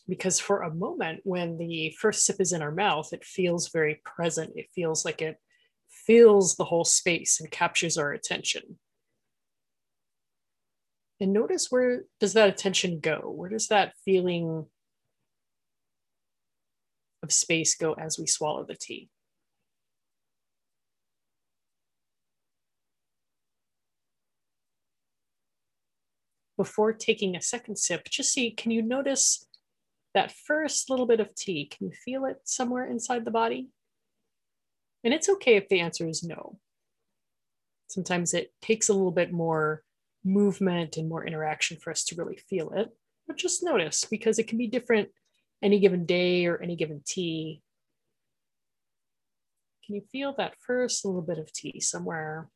Because 0.08 0.40
for 0.40 0.62
a 0.62 0.74
moment, 0.74 1.22
when 1.24 1.58
the 1.58 1.96
first 1.98 2.26
sip 2.26 2.42
is 2.42 2.52
in 2.52 2.62
our 2.62 2.72
mouth, 2.72 3.14
it 3.14 3.24
feels 3.24 3.70
very 3.70 4.02
present. 4.04 4.52
It 4.56 4.68
feels 4.76 5.06
like 5.06 5.22
it 5.22 5.38
fills 6.06 6.56
the 6.56 6.66
whole 6.66 6.84
space 6.84 7.40
and 7.40 7.50
captures 7.50 7.98
our 7.98 8.12
attention. 8.12 8.78
And 11.22 11.32
notice 11.32 11.68
where 11.70 12.04
does 12.20 12.34
that 12.34 12.50
attention 12.50 13.00
go? 13.00 13.32
Where 13.34 13.50
does 13.50 13.70
that 13.70 13.94
feeling 14.04 14.66
of 17.24 17.32
space 17.32 17.76
go 17.76 17.94
as 17.94 18.20
we 18.20 18.28
swallow 18.28 18.64
the 18.64 18.76
tea? 18.76 19.10
Before 26.58 26.94
taking 26.94 27.36
a 27.36 27.42
second 27.42 27.78
sip, 27.78 28.08
just 28.10 28.32
see, 28.32 28.52
can 28.52 28.70
you 28.70 28.84
notice 28.84 29.48
that 30.14 30.32
first 30.32 30.90
little 30.90 31.08
bit 31.08 31.20
of 31.20 31.34
tea? 31.34 31.66
Can 31.66 31.88
you 31.88 31.94
feel 31.94 32.26
it 32.26 32.42
somewhere 32.44 32.86
inside 32.86 33.26
the 33.26 33.32
body? 33.32 33.70
And 35.04 35.14
it's 35.14 35.30
okay 35.30 35.58
if 35.58 35.68
the 35.68 35.80
answer 35.80 36.08
is 36.08 36.24
no. 36.24 36.60
Sometimes 37.88 38.34
it 38.34 38.54
takes 38.62 38.90
a 38.90 38.94
little 38.94 39.12
bit 39.12 39.34
more 39.34 39.84
movement 40.24 40.98
and 40.98 41.10
more 41.10 41.26
interaction 41.26 41.78
for 41.78 41.92
us 41.92 42.04
to 42.06 42.16
really 42.16 42.38
feel 42.50 42.72
it. 42.72 42.90
But 43.28 43.38
just 43.38 43.64
notice 43.64 44.06
because 44.06 44.40
it 44.40 44.48
can 44.48 44.58
be 44.58 44.68
different 44.68 45.10
any 45.64 45.80
given 45.80 46.06
day 46.06 46.46
or 46.46 46.62
any 46.62 46.76
given 46.76 47.02
tea. 47.06 47.62
Can 49.86 49.96
you 49.96 50.02
feel 50.12 50.36
that 50.38 50.56
first 50.60 51.06
little 51.06 51.22
bit 51.22 51.40
of 51.40 51.52
tea 51.52 51.80
somewhere 51.80 52.50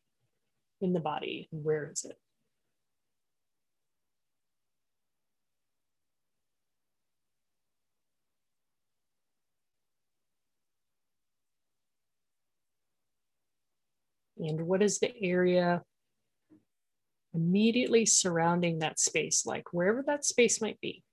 in 0.82 0.94
the 0.94 1.00
body? 1.00 1.48
Where 1.52 1.90
is 1.90 2.06
it? 2.06 2.18
And 14.40 14.68
what 14.68 14.84
is 14.84 15.00
the 15.00 15.12
area 15.22 15.82
immediately 17.34 18.06
surrounding 18.06 18.80
that 18.80 19.00
space, 19.00 19.46
like 19.46 19.74
wherever 19.74 20.04
that 20.08 20.26
space 20.26 20.62
might 20.62 20.80
be? 20.80 21.04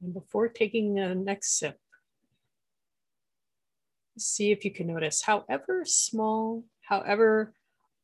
And 0.00 0.14
before 0.14 0.48
taking 0.48 0.94
the 0.94 1.14
next 1.14 1.58
sip, 1.58 1.78
see 4.16 4.52
if 4.52 4.64
you 4.64 4.72
can 4.72 4.86
notice, 4.86 5.22
however 5.22 5.84
small, 5.84 6.64
however 6.82 7.52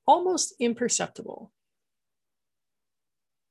almost 0.06 0.54
imperceptible, 0.60 1.52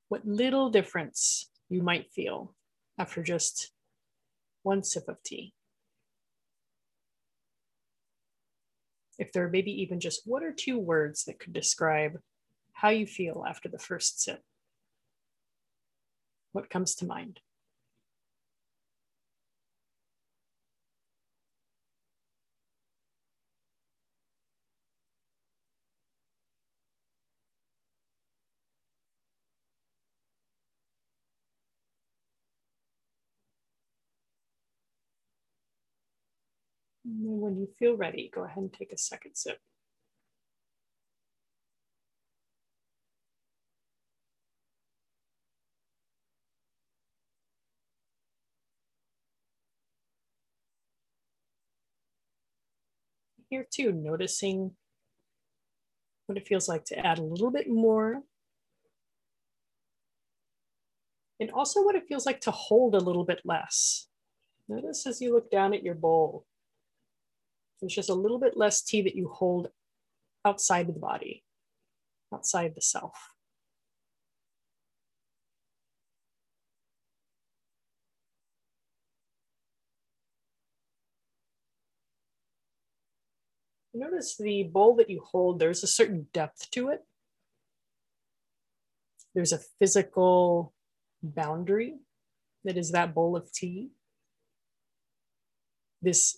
what 0.09 0.25
little 0.27 0.69
difference 0.69 1.49
you 1.69 1.81
might 1.81 2.11
feel 2.11 2.53
after 2.97 3.23
just 3.23 3.71
one 4.61 4.83
sip 4.83 5.07
of 5.07 5.21
tea. 5.23 5.53
If 9.17 9.31
there 9.31 9.45
are 9.45 9.49
maybe 9.49 9.71
even 9.81 9.99
just 9.99 10.21
one 10.25 10.43
or 10.43 10.51
two 10.51 10.79
words 10.79 11.25
that 11.25 11.39
could 11.39 11.53
describe 11.53 12.19
how 12.73 12.89
you 12.89 13.05
feel 13.05 13.45
after 13.47 13.69
the 13.69 13.79
first 13.79 14.21
sip, 14.21 14.41
what 16.51 16.69
comes 16.69 16.95
to 16.95 17.05
mind? 17.05 17.39
And 37.05 37.42
when 37.53 37.61
you 37.61 37.69
feel 37.77 37.95
ready, 37.95 38.31
go 38.33 38.45
ahead 38.45 38.57
and 38.57 38.73
take 38.73 38.91
a 38.91 38.97
second 38.97 39.35
sip. 39.35 39.59
Here 53.49 53.67
too, 53.71 53.91
noticing 53.91 54.71
what 56.25 56.39
it 56.39 56.47
feels 56.47 56.67
like 56.67 56.85
to 56.85 56.97
add 56.97 57.19
a 57.19 57.23
little 57.23 57.51
bit 57.51 57.69
more. 57.69 58.23
And 61.39 61.51
also 61.51 61.83
what 61.83 61.93
it 61.93 62.07
feels 62.07 62.25
like 62.25 62.41
to 62.41 62.51
hold 62.51 62.95
a 62.95 62.99
little 62.99 63.25
bit 63.25 63.41
less. 63.45 64.07
Notice 64.67 65.05
as 65.05 65.21
you 65.21 65.31
look 65.31 65.51
down 65.51 65.73
at 65.75 65.83
your 65.83 65.93
bowl, 65.93 66.47
there's 67.83 67.95
just 67.95 68.09
a 68.09 68.13
little 68.13 68.39
bit 68.39 68.55
less 68.55 68.81
tea 68.81 69.01
that 69.01 69.17
you 69.17 69.27
hold 69.27 69.67
outside 70.45 70.87
of 70.87 70.93
the 70.93 71.01
body, 71.01 71.43
outside 72.33 72.71
the 72.75 72.81
self. 72.81 73.13
Notice 83.93 84.37
the 84.37 84.63
bowl 84.63 84.95
that 84.95 85.09
you 85.09 85.21
hold, 85.29 85.59
there's 85.59 85.83
a 85.83 85.87
certain 85.87 86.27
depth 86.33 86.71
to 86.71 86.87
it. 86.87 87.01
There's 89.35 89.51
a 89.51 89.59
physical 89.77 90.73
boundary 91.21 91.95
that 92.63 92.77
is 92.77 92.91
that 92.91 93.13
bowl 93.13 93.35
of 93.35 93.51
tea. 93.51 93.89
This 96.01 96.37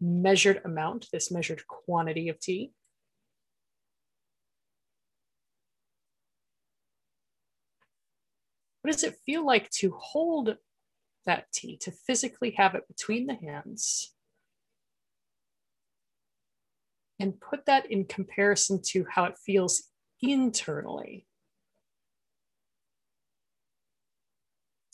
measured 0.00 0.60
amount, 0.64 1.06
this 1.12 1.30
measured 1.30 1.66
quantity 1.66 2.28
of 2.28 2.38
tea. 2.38 2.72
What 8.82 8.92
does 8.92 9.02
it 9.02 9.18
feel 9.26 9.44
like 9.44 9.68
to 9.70 9.90
hold 9.98 10.56
that 11.24 11.50
tea, 11.52 11.76
to 11.78 11.90
physically 11.90 12.52
have 12.52 12.74
it 12.74 12.86
between 12.86 13.26
the 13.26 13.34
hands? 13.34 14.14
And 17.18 17.40
put 17.40 17.66
that 17.66 17.90
in 17.90 18.04
comparison 18.04 18.80
to 18.90 19.06
how 19.10 19.24
it 19.24 19.38
feels 19.44 19.84
internally. 20.22 21.26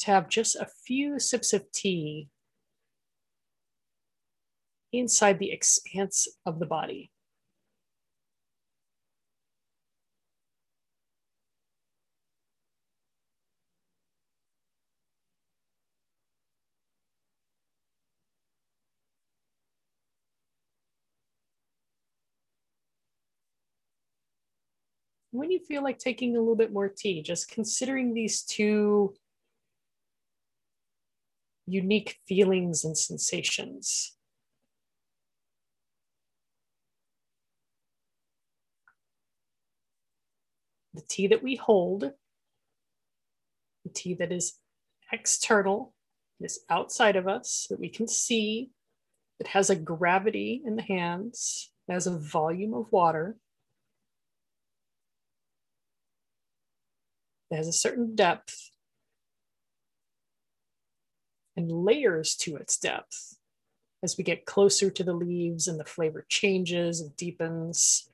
To 0.00 0.06
have 0.06 0.28
just 0.28 0.56
a 0.56 0.68
few 0.86 1.18
sips 1.18 1.52
of 1.52 1.70
tea 1.72 2.28
inside 4.92 5.38
the 5.38 5.52
expanse 5.52 6.28
of 6.46 6.58
the 6.58 6.66
body. 6.66 7.10
When 25.30 25.50
you 25.50 25.60
feel 25.60 25.82
like 25.82 25.98
taking 25.98 26.36
a 26.36 26.40
little 26.40 26.56
bit 26.56 26.72
more 26.72 26.90
tea, 26.90 27.22
just 27.22 27.50
considering 27.50 28.12
these 28.12 28.42
two 28.42 29.14
unique 31.66 32.18
feelings 32.28 32.84
and 32.84 32.96
sensations. 32.96 34.14
The 40.94 41.02
tea 41.08 41.26
that 41.28 41.42
we 41.42 41.56
hold, 41.56 42.12
the 43.84 43.92
tea 43.92 44.14
that 44.14 44.32
is 44.32 44.58
external, 45.12 45.94
is 46.40 46.60
outside 46.68 47.16
of 47.16 47.28
us, 47.28 47.66
that 47.70 47.80
we 47.80 47.88
can 47.88 48.08
see, 48.08 48.70
it 49.38 49.46
has 49.48 49.70
a 49.70 49.76
gravity 49.76 50.62
in 50.64 50.76
the 50.76 50.82
hands, 50.82 51.70
it 51.88 51.92
has 51.92 52.06
a 52.06 52.18
volume 52.18 52.74
of 52.74 52.90
water. 52.90 53.36
that 57.52 57.58
has 57.58 57.68
a 57.68 57.72
certain 57.72 58.16
depth 58.16 58.70
and 61.54 61.70
layers 61.70 62.34
to 62.34 62.56
its 62.56 62.78
depth 62.78 63.36
as 64.02 64.16
we 64.16 64.24
get 64.24 64.46
closer 64.46 64.90
to 64.90 65.04
the 65.04 65.12
leaves 65.12 65.68
and 65.68 65.78
the 65.78 65.84
flavor 65.84 66.24
changes 66.30 67.02
and 67.02 67.14
deepens. 67.14 68.08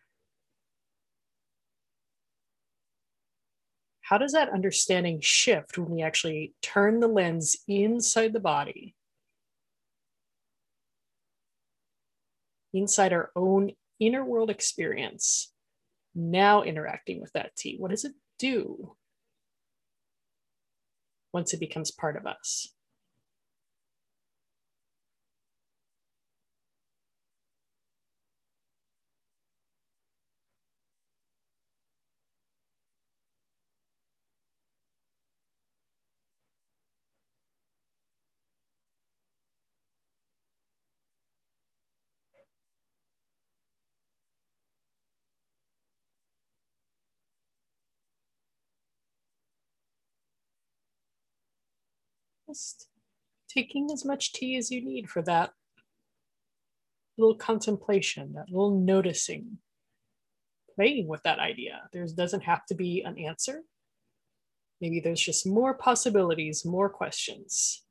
How 4.08 4.16
does 4.16 4.32
that 4.32 4.48
understanding 4.48 5.20
shift 5.20 5.76
when 5.76 5.90
we 5.90 6.00
actually 6.00 6.54
turn 6.62 7.00
the 7.00 7.08
lens 7.08 7.58
inside 7.68 8.32
the 8.32 8.40
body, 8.40 8.94
inside 12.72 13.12
our 13.12 13.30
own 13.36 13.72
inner 14.00 14.24
world 14.24 14.48
experience, 14.48 15.52
now 16.14 16.62
interacting 16.62 17.20
with 17.20 17.34
that 17.34 17.54
tea? 17.54 17.76
What 17.78 17.90
does 17.90 18.06
it 18.06 18.14
do 18.38 18.96
once 21.34 21.52
it 21.52 21.60
becomes 21.60 21.90
part 21.90 22.16
of 22.16 22.26
us? 22.26 22.72
Just 52.48 52.88
taking 53.48 53.90
as 53.92 54.04
much 54.04 54.32
tea 54.32 54.56
as 54.56 54.70
you 54.70 54.82
need 54.82 55.10
for 55.10 55.20
that 55.22 55.50
little 57.18 57.36
contemplation, 57.36 58.32
that 58.34 58.48
little 58.48 58.80
noticing, 58.80 59.58
playing 60.74 61.06
with 61.06 61.22
that 61.24 61.38
idea. 61.38 61.82
There 61.92 62.06
doesn't 62.06 62.44
have 62.44 62.64
to 62.66 62.74
be 62.74 63.02
an 63.04 63.18
answer. 63.18 63.62
Maybe 64.80 65.00
there's 65.00 65.20
just 65.20 65.46
more 65.46 65.74
possibilities, 65.74 66.64
more 66.64 66.88
questions. 66.88 67.84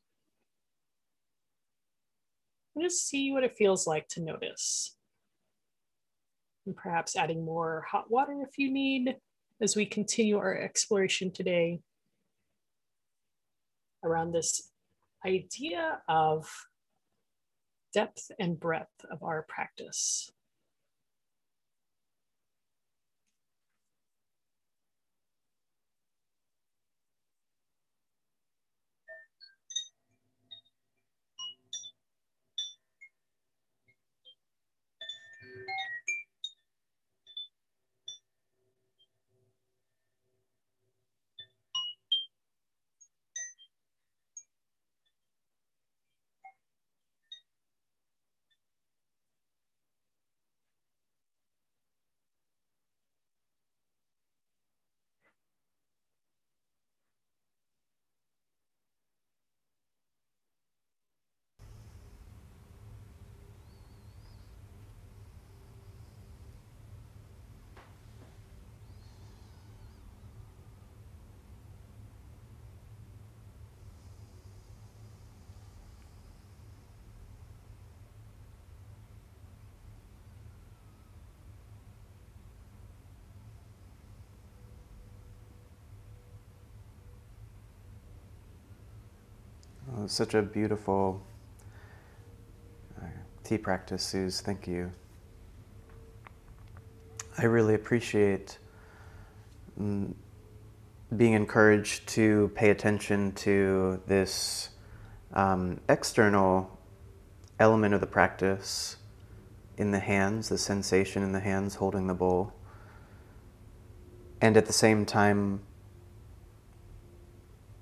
And 2.76 2.84
just 2.84 3.08
see 3.08 3.32
what 3.32 3.43
it 3.43 3.58
feels 3.58 3.86
like 3.86 4.08
to 4.10 4.22
notice. 4.22 4.96
And 6.65 6.76
perhaps 6.76 7.15
adding 7.15 7.46
more 7.46 7.86
hot 7.89 8.10
water 8.10 8.43
if 8.48 8.58
you 8.58 8.72
need 8.72 9.17
as 9.62 9.76
we 9.76 9.86
continue 9.86 10.38
our 10.38 10.58
exploration 10.58 11.32
today 11.32 11.82
around 14.04 14.32
this 14.32 14.72
idea 15.26 16.02
of 16.08 16.50
depth 17.94 18.32
and 18.40 18.60
breadth 18.60 19.06
of 19.12 19.24
our 19.24 19.46
practice. 19.48 20.32
Such 90.08 90.34
a 90.34 90.41
beautiful 90.41 91.22
uh, 93.00 93.06
tea 93.43 93.58
practice, 93.58 94.04
Suze. 94.04 94.41
Thank 94.41 94.67
you. 94.67 94.91
I 97.38 97.46
really 97.46 97.76
appreciate 97.76 98.58
mm, 99.80 100.13
being 101.15 101.34
encouraged 101.34 102.08
to 102.08 102.52
pay 102.56 102.70
attention 102.70 103.32
to 103.34 104.02
this 104.08 104.70
um, 105.34 105.80
external 105.88 106.80
element 107.60 107.93
of 107.93 108.02
the 108.02 108.08
practice 108.08 108.98
in 109.78 109.91
the 109.91 110.00
hands, 110.00 110.50
the 110.50 110.58
sensation 110.58 111.22
in 111.24 111.32
the 111.32 111.39
hands 111.39 111.76
holding 111.76 112.08
the 112.08 112.13
bowl, 112.13 112.54
and 114.41 114.58
at 114.58 114.65
the 114.65 114.74
same 114.74 115.06
time 115.06 115.62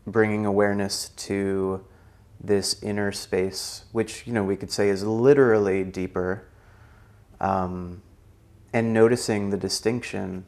bringing 0.06 0.46
awareness 0.46 1.10
to 1.10 1.84
this 2.40 2.82
inner 2.84 3.12
space, 3.12 3.86
which 3.92 4.26
you 4.28 4.34
know 4.34 4.44
we 4.44 4.56
could 4.56 4.72
say 4.72 4.90
is 4.90 5.04
literally 5.04 5.84
deeper, 5.84 6.48
um, 7.40 8.02
and 8.74 8.94
noticing 8.94 9.50
the 9.50 9.58
distinction, 9.58 10.46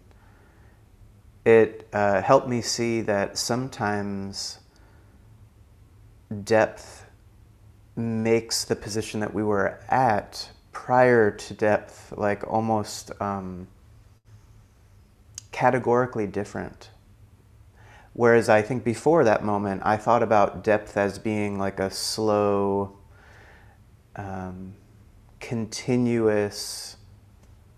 it 1.46 1.88
uh, 1.94 2.22
helped 2.22 2.48
me 2.48 2.62
see 2.62 3.02
that 3.02 3.38
sometimes 3.38 4.60
depth 6.44 7.06
makes 7.96 8.66
the 8.66 8.76
position 8.76 9.20
that 9.22 9.34
we 9.34 9.44
were 9.44 9.80
at 9.90 10.50
prior 10.72 11.32
to 11.32 11.54
depth 11.54 12.14
like 12.16 12.46
almost 12.48 13.12
um, 13.20 13.68
categorically 15.52 16.28
different 16.28 16.92
Whereas 18.18 18.50
I 18.50 18.64
think 18.64 18.84
before 18.84 19.24
that 19.26 19.44
moment, 19.44 19.84
I 19.86 19.96
thought 19.96 20.24
about 20.24 20.64
depth 20.64 20.98
as 20.98 21.20
being 21.20 21.60
like 21.60 21.80
a 21.80 21.92
slow, 21.92 22.98
um, 24.16 24.74
continuous 25.40 26.98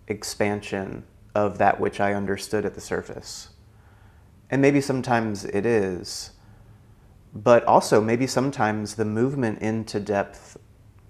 expansion 0.08 1.04
of 1.36 1.58
that 1.58 1.82
which 1.82 1.99
I 1.99 2.13
understood 2.13 2.63
at 2.63 2.73
the 2.73 2.80
surface. 2.80 3.49
And 4.49 4.62
maybe 4.62 4.80
sometimes 4.80 5.43
it 5.43 5.65
is, 5.65 6.32
but 7.34 7.65
also 7.65 7.99
maybe 7.99 8.25
sometimes 8.25 8.95
the 8.95 9.04
movement 9.04 9.62
into 9.62 9.99
depth 9.99 10.56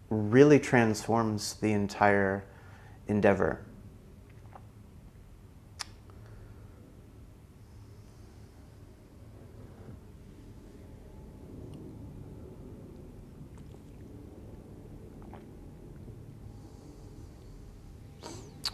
really 0.09 0.57
transforms 0.57 1.53
the 1.53 1.71
entire 1.71 2.45
endeavor. 3.07 3.63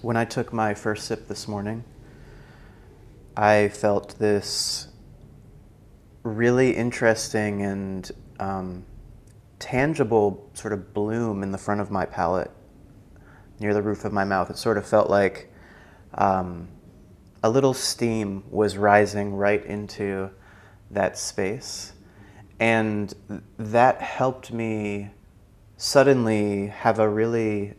When 0.05 0.15
I 0.15 0.23
took 0.23 0.53
my 0.53 0.75
first 0.75 1.05
sip 1.05 1.27
this 1.27 1.47
morning, 1.47 1.83
I 3.35 3.69
felt 3.69 4.19
this 4.19 4.87
really 6.21 6.75
interesting 6.75 7.63
and 7.63 8.11
um, 8.39 8.85
tangible 9.57 10.47
sort 10.53 10.73
of 10.73 10.93
bloom 10.93 11.41
in 11.41 11.51
the 11.51 11.57
front 11.57 11.81
of 11.81 11.89
my 11.89 12.05
palate 12.05 12.51
near 13.59 13.73
the 13.73 13.81
roof 13.81 14.05
of 14.05 14.13
my 14.13 14.23
mouth. 14.23 14.51
It 14.51 14.59
sort 14.59 14.77
of 14.77 14.85
felt 14.85 15.09
like 15.09 15.51
um, 16.13 16.67
a 17.43 17.49
little 17.49 17.73
steam 17.73 18.43
was 18.51 18.77
rising 18.77 19.33
right 19.33 19.65
into 19.65 20.29
that 20.91 21.17
space. 21.17 21.93
And 22.59 23.11
that 23.57 24.03
helped 24.03 24.53
me 24.53 25.09
suddenly 25.77 26.67
have 26.67 26.99
a 26.99 27.09
really 27.09 27.73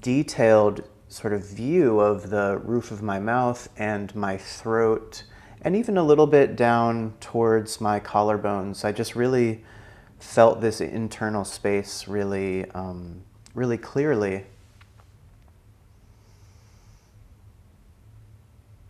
detailed 0.00 0.82
sort 1.08 1.32
of 1.32 1.46
view 1.46 2.00
of 2.00 2.30
the 2.30 2.60
roof 2.64 2.90
of 2.90 3.02
my 3.02 3.18
mouth 3.18 3.68
and 3.76 4.14
my 4.14 4.36
throat 4.36 5.22
and 5.62 5.74
even 5.74 5.96
a 5.96 6.02
little 6.02 6.26
bit 6.26 6.56
down 6.56 7.14
towards 7.20 7.80
my 7.80 7.98
collarbones. 7.98 8.84
I 8.84 8.92
just 8.92 9.16
really 9.16 9.64
felt 10.18 10.60
this 10.60 10.80
internal 10.80 11.44
space 11.44 12.06
really, 12.08 12.70
um, 12.70 13.22
really 13.54 13.78
clearly. 13.78 14.44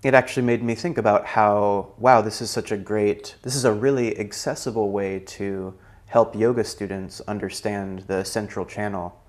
It 0.02 0.14
actually 0.14 0.44
made 0.44 0.62
me 0.62 0.74
think 0.74 0.98
about 0.98 1.26
how, 1.26 1.88
wow, 1.98 2.20
this 2.20 2.40
is 2.40 2.50
such 2.50 2.70
a 2.70 2.76
great, 2.76 3.36
this 3.42 3.56
is 3.56 3.64
a 3.64 3.72
really 3.72 4.18
accessible 4.18 4.90
way 4.90 5.18
to 5.20 5.74
help 6.06 6.36
yoga 6.36 6.64
students 6.64 7.20
understand 7.22 8.00
the 8.00 8.22
central 8.22 8.64
channel 8.64 9.20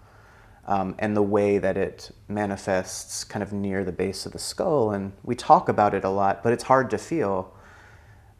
um, 0.67 0.95
and 0.99 1.15
the 1.15 1.21
way 1.21 1.57
that 1.57 1.77
it 1.77 2.11
manifests 2.27 3.23
kind 3.23 3.41
of 3.41 3.53
near 3.53 3.83
the 3.83 3.91
base 3.91 4.25
of 4.25 4.33
the 4.33 4.39
skull. 4.39 4.91
And 4.91 5.13
we 5.23 5.35
talk 5.35 5.69
about 5.69 5.93
it 5.93 6.03
a 6.03 6.09
lot, 6.09 6.43
but 6.43 6.51
it's 6.51 6.63
hard 6.63 6.89
to 6.89 6.97
feel. 6.97 7.53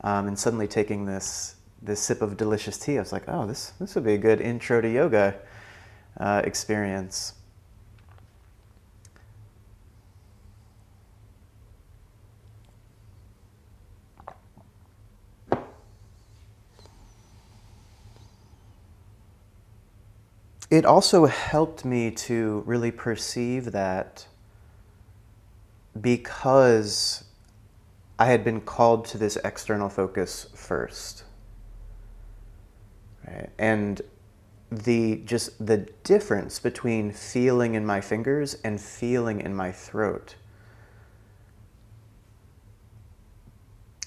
Um, 0.02 0.28
and 0.28 0.38
suddenly 0.38 0.68
taking 0.68 1.06
this 1.06 1.56
this 1.82 2.00
sip 2.00 2.22
of 2.22 2.38
delicious 2.38 2.78
tea, 2.78 2.98
I 2.98 3.00
was 3.00 3.12
like, 3.12 3.24
oh, 3.28 3.46
this 3.46 3.72
this 3.80 3.96
would 3.96 4.04
be 4.04 4.14
a 4.14 4.18
good 4.18 4.42
intro 4.42 4.82
to 4.82 4.90
yoga 4.90 5.36
uh, 6.20 6.42
experience. 6.44 7.34
It 20.70 20.86
also 20.86 21.26
helped 21.26 21.86
me 21.86 22.12
to 22.12 22.64
really 22.66 22.92
perceive 22.92 23.72
that 23.72 24.28
because 26.00 27.24
I 28.20 28.26
had 28.26 28.44
been 28.44 28.62
called 28.62 29.06
to 29.06 29.18
this 29.18 29.38
external 29.44 29.90
focus 29.90 30.48
first. 30.54 31.24
Right? 33.26 33.50
And 33.58 34.02
the 34.70 35.22
just 35.26 35.66
the 35.66 35.78
difference 36.04 36.60
between 36.60 37.14
feeling 37.14 37.76
in 37.76 37.86
my 37.86 38.02
fingers 38.02 38.58
and 38.66 38.82
feeling 38.82 39.40
in 39.40 39.56
my 39.56 39.72
throat. 39.72 40.36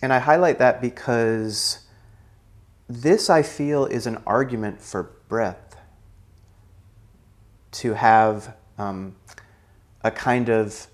And 0.03 0.13
I 0.13 0.19
highlight 0.19 0.59
that 0.59 0.81
because 0.83 1.87
this 2.89 3.31
I 3.31 3.43
feel 3.43 3.87
is 3.87 4.07
an 4.07 4.23
argument 4.27 4.83
for 4.83 5.05
breath 5.29 5.70
to 7.73 7.95
have 7.95 8.57
um, 8.79 9.17
a 10.03 10.11
kind 10.11 10.49
of 10.49 10.87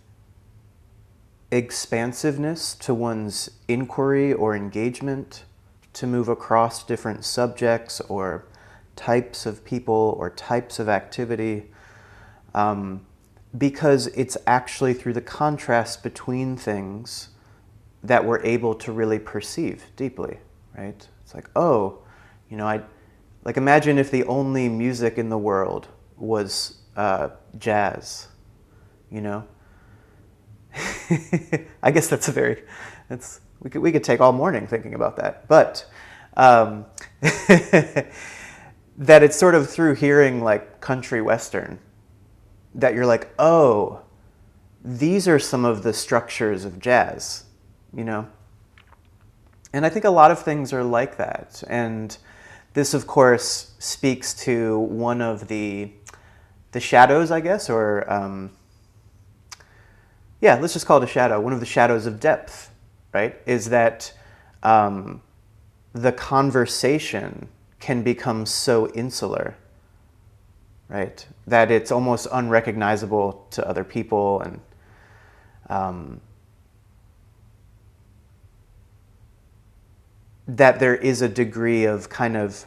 expansiveness 1.51 2.75
to 2.75 2.93
one's 2.93 3.51
inquiry 3.69 4.33
or 4.33 4.55
engagement, 4.55 5.45
to 5.93 6.07
move 6.07 6.29
across 6.29 6.83
different 6.83 7.25
subjects 7.25 8.01
or 8.03 8.45
types 8.97 9.47
of 9.47 9.65
people 9.65 10.17
or 10.19 10.31
types 10.31 10.79
of 10.79 10.89
activity, 10.89 11.71
um, 12.55 13.07
because 13.57 14.09
it's 14.09 14.37
actually 14.47 14.93
through 14.93 15.13
the 15.13 15.21
contrast 15.21 16.03
between 16.03 16.57
things 16.57 17.31
that 18.03 18.25
we're 18.25 18.43
able 18.43 18.75
to 18.75 18.93
really 18.93 19.19
perceive 19.19 19.85
deeply, 19.97 20.39
right? 20.77 21.09
It's 21.23 21.35
like, 21.35 21.49
oh, 21.57 21.99
you 22.51 22.57
know, 22.57 22.67
I 22.67 22.83
like 23.45 23.57
imagine 23.57 23.99
if 23.99 24.11
the 24.11 24.25
only 24.25 24.69
music 24.69 25.19
in 25.19 25.29
the 25.29 25.39
world 25.39 25.89
was 26.17 26.79
uh, 26.97 27.31
jazz, 27.59 28.29
you 29.11 29.21
know? 29.21 29.45
I 31.83 31.91
guess 31.91 32.09
that's 32.09 32.29
a 32.29 32.33
very, 32.33 32.63
that's, 33.09 33.41
we 33.61 33.71
could, 33.71 33.83
we 33.83 33.93
could 33.93 34.05
take 34.05 34.21
all 34.21 34.33
morning 34.33 34.67
thinking 34.67 34.95
about 34.95 35.17
that. 35.17 35.49
But 35.49 35.87
um, 36.37 36.87
that 37.21 38.13
it's 39.23 39.37
sort 39.37 39.55
of 39.55 39.71
through 39.71 39.95
hearing 39.95 40.43
like 40.43 40.81
country 40.81 41.23
western 41.23 41.79
that 42.75 42.95
you're 42.95 43.07
like, 43.07 43.33
oh, 43.39 44.03
these 44.85 45.27
are 45.27 45.39
some 45.39 45.65
of 45.65 45.83
the 45.83 45.93
structures 45.93 46.65
of 46.65 46.79
jazz, 46.79 47.45
you 47.95 48.05
know? 48.05 48.29
And 49.73 49.85
I 49.85 49.89
think 49.89 50.05
a 50.05 50.11
lot 50.11 50.31
of 50.31 50.39
things 50.41 50.73
are 50.73 50.85
like 50.85 51.17
that. 51.17 51.63
And 51.69 52.17
this, 52.75 52.95
of 52.95 53.07
course, 53.07 53.75
speaks 53.79 54.33
to 54.45 54.79
one 54.79 55.21
of 55.21 55.49
the 55.49 55.91
the 56.77 56.81
shadows, 56.81 57.31
I 57.31 57.41
guess, 57.41 57.71
or 57.71 58.05
um, 58.13 58.51
yeah, 60.43 60.57
let's 60.57 60.75
just 60.75 60.85
call 60.85 60.99
it 60.99 61.05
a 61.05 61.07
shadow. 61.07 61.41
One 61.41 61.55
of 61.55 61.61
the 61.61 61.65
shadows 61.65 62.05
of 62.05 62.21
depth, 62.21 62.71
right, 63.15 63.35
is 63.47 63.71
that 63.71 64.13
um, 64.63 65.23
the 65.95 66.13
conversation 66.13 67.49
can 67.81 68.03
become 68.03 68.45
so 68.45 68.91
insular, 68.91 69.57
right, 70.91 71.27
that 71.47 71.71
it's 71.71 71.91
almost 71.91 72.29
unrecognizable 72.31 73.47
to 73.53 73.67
other 73.67 73.83
people 73.83 74.43
and. 74.43 74.61
Um, 75.71 76.21
that 80.47 80.79
there 80.79 80.95
is 80.95 81.23
a 81.23 81.29
degree 81.29 81.87
of 81.87 82.09
kind 82.09 82.37
of 82.37 82.67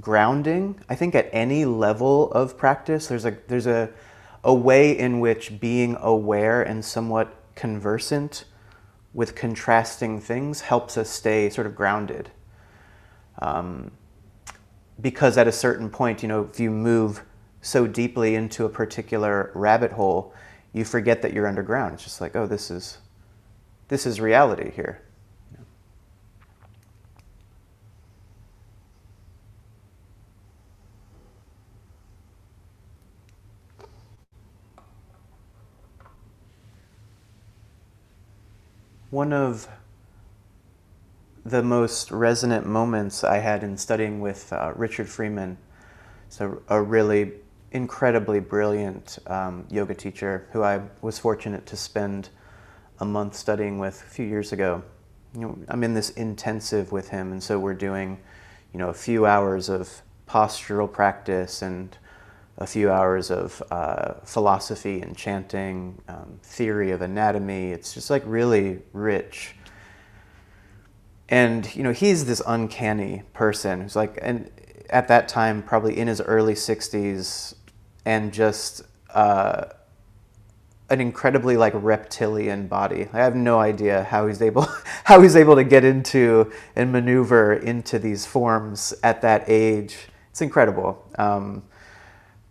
grounding. 0.00 0.80
I 0.88 0.94
think 0.94 1.14
at 1.14 1.28
any 1.32 1.64
level 1.64 2.30
of 2.32 2.56
practice, 2.56 3.06
there's 3.06 3.24
a 3.24 3.36
there's 3.48 3.66
a 3.66 3.90
a 4.42 4.54
way 4.54 4.96
in 4.96 5.20
which 5.20 5.58
being 5.58 5.96
aware 6.00 6.62
and 6.62 6.84
somewhat 6.84 7.34
conversant 7.54 8.44
with 9.14 9.34
contrasting 9.34 10.20
things 10.20 10.60
helps 10.60 10.98
us 10.98 11.08
stay 11.08 11.48
sort 11.48 11.66
of 11.66 11.74
grounded. 11.74 12.30
Um, 13.40 13.92
because 15.00 15.38
at 15.38 15.48
a 15.48 15.52
certain 15.52 15.88
point, 15.88 16.22
you 16.22 16.28
know, 16.28 16.42
if 16.42 16.60
you 16.60 16.70
move 16.70 17.22
so 17.62 17.86
deeply 17.86 18.34
into 18.34 18.64
a 18.64 18.68
particular 18.68 19.50
rabbit 19.54 19.92
hole, 19.92 20.34
you 20.72 20.84
forget 20.84 21.22
that 21.22 21.32
you're 21.32 21.46
underground. 21.46 21.94
It's 21.94 22.04
just 22.04 22.20
like, 22.20 22.36
oh, 22.36 22.46
this 22.46 22.70
is 22.70 22.98
this 23.88 24.06
is 24.06 24.20
reality 24.20 24.70
here. 24.70 25.00
One 39.14 39.32
of 39.32 39.68
the 41.46 41.62
most 41.62 42.10
resonant 42.10 42.66
moments 42.66 43.22
I 43.22 43.38
had 43.38 43.62
in 43.62 43.76
studying 43.76 44.18
with 44.18 44.52
uh, 44.52 44.72
Richard 44.74 45.08
Freeman, 45.08 45.56
so 46.28 46.62
a 46.66 46.82
really 46.82 47.34
incredibly 47.70 48.40
brilliant 48.40 49.20
um, 49.28 49.66
yoga 49.70 49.94
teacher 49.94 50.48
who 50.50 50.64
I 50.64 50.80
was 51.00 51.20
fortunate 51.20 51.64
to 51.66 51.76
spend 51.76 52.30
a 52.98 53.04
month 53.04 53.36
studying 53.36 53.78
with 53.78 54.02
a 54.02 54.10
few 54.10 54.26
years 54.26 54.50
ago. 54.50 54.82
You 55.32 55.42
know, 55.42 55.58
I'm 55.68 55.84
in 55.84 55.94
this 55.94 56.10
intensive 56.10 56.90
with 56.90 57.10
him, 57.10 57.30
and 57.30 57.40
so 57.40 57.56
we're 57.56 57.74
doing, 57.74 58.18
you 58.72 58.80
know, 58.80 58.88
a 58.88 58.94
few 58.94 59.26
hours 59.26 59.68
of 59.68 60.02
postural 60.28 60.90
practice 60.90 61.62
and 61.62 61.96
a 62.58 62.66
few 62.66 62.90
hours 62.90 63.30
of 63.30 63.62
uh, 63.70 64.14
philosophy 64.24 65.00
and 65.00 65.16
chanting, 65.16 66.00
um, 66.08 66.38
theory 66.42 66.92
of 66.92 67.02
anatomy. 67.02 67.72
It's 67.72 67.92
just 67.92 68.10
like 68.10 68.22
really 68.26 68.82
rich. 68.92 69.56
And 71.28 71.74
you 71.74 71.82
know, 71.82 71.92
he's 71.92 72.26
this 72.26 72.42
uncanny 72.46 73.22
person 73.32 73.80
who's 73.80 73.96
like, 73.96 74.18
and 74.22 74.50
at 74.90 75.08
that 75.08 75.28
time, 75.28 75.62
probably 75.62 75.98
in 75.98 76.06
his 76.06 76.20
early 76.20 76.54
60s, 76.54 77.54
and 78.04 78.32
just 78.32 78.82
uh, 79.14 79.64
an 80.90 81.00
incredibly 81.00 81.56
like 81.56 81.72
reptilian 81.76 82.66
body. 82.66 83.08
I 83.12 83.18
have 83.18 83.34
no 83.34 83.58
idea 83.58 84.04
how 84.04 84.26
he's 84.26 84.42
able 84.42 84.62
how 85.04 85.20
he's 85.20 85.36
able 85.36 85.56
to 85.56 85.64
get 85.64 85.84
into 85.84 86.52
and 86.76 86.92
maneuver 86.92 87.54
into 87.54 87.98
these 87.98 88.26
forms 88.26 88.94
at 89.02 89.22
that 89.22 89.44
age. 89.48 89.96
It's 90.30 90.42
incredible. 90.42 91.04
Um, 91.18 91.62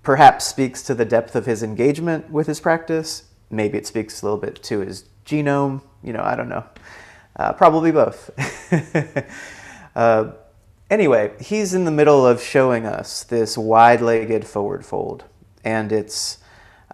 perhaps 0.04 0.46
speaks 0.46 0.84
to 0.84 0.94
the 0.94 1.06
depth 1.06 1.36
of 1.36 1.46
his 1.46 1.64
engagement 1.64 2.30
with 2.30 2.48
his 2.48 2.60
practice. 2.60 3.24
Maybe 3.50 3.78
it 3.78 3.88
speaks 3.88 4.22
a 4.22 4.26
little 4.26 4.40
bit 4.40 4.62
to 4.64 4.80
his 4.80 5.06
genome. 5.26 5.82
You 6.04 6.14
know, 6.14 6.22
I 6.22 6.36
don't 6.36 6.50
know. 6.50 6.66
Uh, 7.36 7.54
probably 7.54 7.92
both. 7.92 8.30
uh, 9.96 10.32
anyway, 10.90 11.34
he's 11.40 11.74
in 11.74 11.86
the 11.86 11.92
middle 11.92 12.28
of 12.28 12.42
showing 12.42 12.86
us 12.86 13.24
this 13.24 13.58
wide-legged 13.58 14.46
forward 14.46 14.86
fold, 14.86 15.24
and 15.64 15.92
it's, 15.92 16.38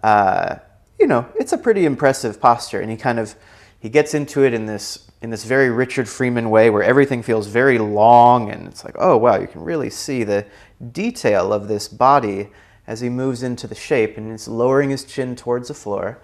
uh, 0.02 0.56
you 0.98 1.06
know, 1.06 1.26
it's 1.34 1.52
a 1.52 1.58
pretty 1.58 1.84
impressive 1.84 2.40
posture. 2.40 2.80
And 2.80 2.90
he 2.90 2.96
kind 2.96 3.18
of 3.18 3.34
he 3.80 3.88
gets 3.88 4.14
into 4.14 4.44
it 4.44 4.54
in 4.54 4.66
this 4.66 5.10
in 5.20 5.28
this 5.28 5.44
very 5.44 5.68
Richard 5.68 6.08
Freeman 6.08 6.48
way, 6.48 6.70
where 6.70 6.82
everything 6.82 7.22
feels 7.22 7.48
very 7.48 7.78
long, 7.78 8.50
and 8.50 8.68
it's 8.68 8.84
like, 8.84 8.94
oh 8.98 9.16
wow, 9.16 9.38
you 9.38 9.48
can 9.48 9.62
really 9.62 9.90
see 9.90 10.24
the 10.24 10.46
detail 10.92 11.52
of 11.52 11.68
this 11.68 11.88
body 11.88 12.50
as 12.86 13.00
he 13.00 13.08
moves 13.08 13.42
into 13.42 13.66
the 13.66 13.74
shape 13.74 14.16
and 14.16 14.30
he's 14.30 14.48
lowering 14.48 14.90
his 14.90 15.04
chin 15.04 15.36
towards 15.36 15.68
the 15.68 15.74
floor. 15.74 16.20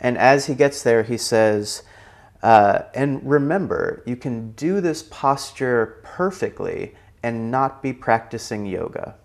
And 0.00 0.18
as 0.18 0.46
he 0.46 0.54
gets 0.54 0.82
there, 0.82 1.02
he 1.02 1.16
says, 1.16 1.82
Uh, 2.42 2.82
and 2.94 3.20
remember, 3.28 4.02
you 4.04 4.16
can 4.16 4.52
do 4.52 4.80
this 4.80 5.02
posture 5.02 6.00
perfectly 6.02 6.94
and 7.22 7.50
not 7.50 7.82
be 7.82 7.92
practicing 7.92 8.66
yoga. 8.66 9.16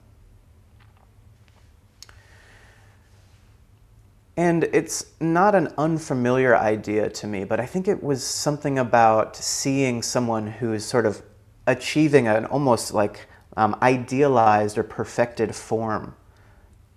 And 4.38 4.64
it's 4.72 5.08
not 5.20 5.54
an 5.54 5.68
unfamiliar 5.78 6.56
idea 6.56 7.10
to 7.10 7.28
me, 7.28 7.44
but 7.44 7.60
I 7.60 7.66
think 7.66 7.90
it 7.90 8.02
was 8.02 8.24
something 8.24 8.80
about 8.80 9.36
seeing 9.36 10.02
someone 10.02 10.48
who 10.48 10.72
is 10.72 10.86
sort 10.86 11.06
of 11.06 11.22
achieving 11.68 12.26
an 12.30 12.46
almost 12.46 12.94
like 12.94 13.28
um, 13.58 13.76
idealized 13.82 14.78
or 14.78 14.84
perfected 14.84 15.54
form 15.54 16.16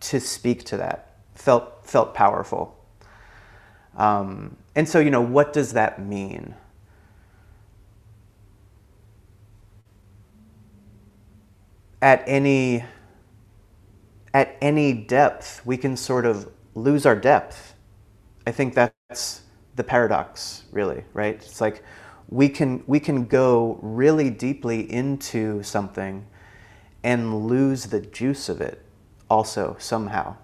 to 0.02 0.20
speak 0.20 0.64
to 0.66 0.78
that 0.78 1.16
felt 1.34 1.86
felt 1.86 2.14
powerful. 2.14 2.76
Um, 3.96 4.56
and 4.74 4.88
so, 4.88 5.00
you 5.00 5.10
know, 5.10 5.20
what 5.22 5.52
does 5.52 5.72
that 5.74 6.00
mean? 6.04 6.54
At 12.02 12.24
any 12.26 12.84
at 14.34 14.56
any 14.60 14.92
depth, 14.94 15.64
we 15.66 15.76
can 15.76 15.96
sort 15.96 16.26
of 16.26 16.50
lose 16.74 17.06
our 17.06 17.16
depth. 17.16 17.74
I 18.46 18.52
think 18.52 18.74
that's 18.74 19.42
the 19.76 19.84
paradox, 19.84 20.64
really, 20.72 21.04
right? 21.14 21.36
It's 21.36 21.60
like 21.60 21.84
we 22.28 22.48
can 22.48 22.82
we 22.86 23.00
can 23.00 23.26
go 23.26 23.78
really 23.82 24.30
deeply 24.30 24.90
into 24.92 25.62
something 25.62 26.26
and 27.04 27.46
lose 27.46 27.86
the 27.86 28.00
juice 28.00 28.48
of 28.48 28.60
it 28.60 28.82
also 29.32 29.74
somehow. 29.78 30.36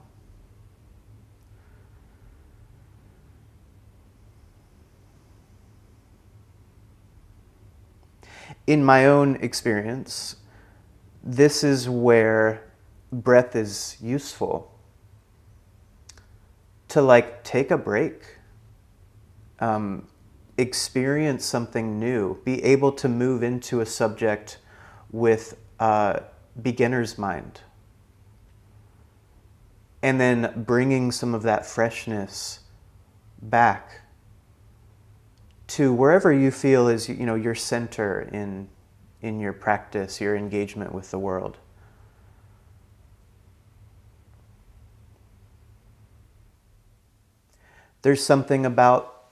In 8.66 8.82
my 8.82 9.04
own 9.04 9.36
experience, 9.36 10.36
this 11.22 11.62
is 11.62 11.86
where 11.86 12.64
breath 13.12 13.54
is 13.54 13.98
useful 14.00 14.72
to 16.88 17.02
like 17.02 17.44
take 17.44 17.70
a 17.70 17.76
break, 17.76 18.22
um, 19.60 20.08
experience 20.56 21.44
something 21.44 22.00
new, 22.00 22.38
be 22.42 22.64
able 22.64 22.92
to 22.92 23.06
move 23.06 23.42
into 23.42 23.82
a 23.82 23.86
subject 23.86 24.56
with 25.12 25.58
a 25.78 26.22
beginner's 26.62 27.18
mind. 27.18 27.60
And 30.02 30.20
then 30.20 30.64
bringing 30.66 31.10
some 31.10 31.34
of 31.34 31.42
that 31.42 31.66
freshness 31.66 32.60
back 33.42 34.02
to 35.68 35.92
wherever 35.92 36.32
you 36.32 36.50
feel 36.50 36.88
is 36.88 37.08
you 37.08 37.26
know 37.26 37.34
your 37.34 37.54
center 37.54 38.22
in 38.32 38.68
in 39.20 39.40
your 39.40 39.52
practice, 39.52 40.20
your 40.20 40.36
engagement 40.36 40.92
with 40.92 41.10
the 41.10 41.18
world. 41.18 41.58
There's 48.02 48.24
something 48.24 48.64
about 48.64 49.24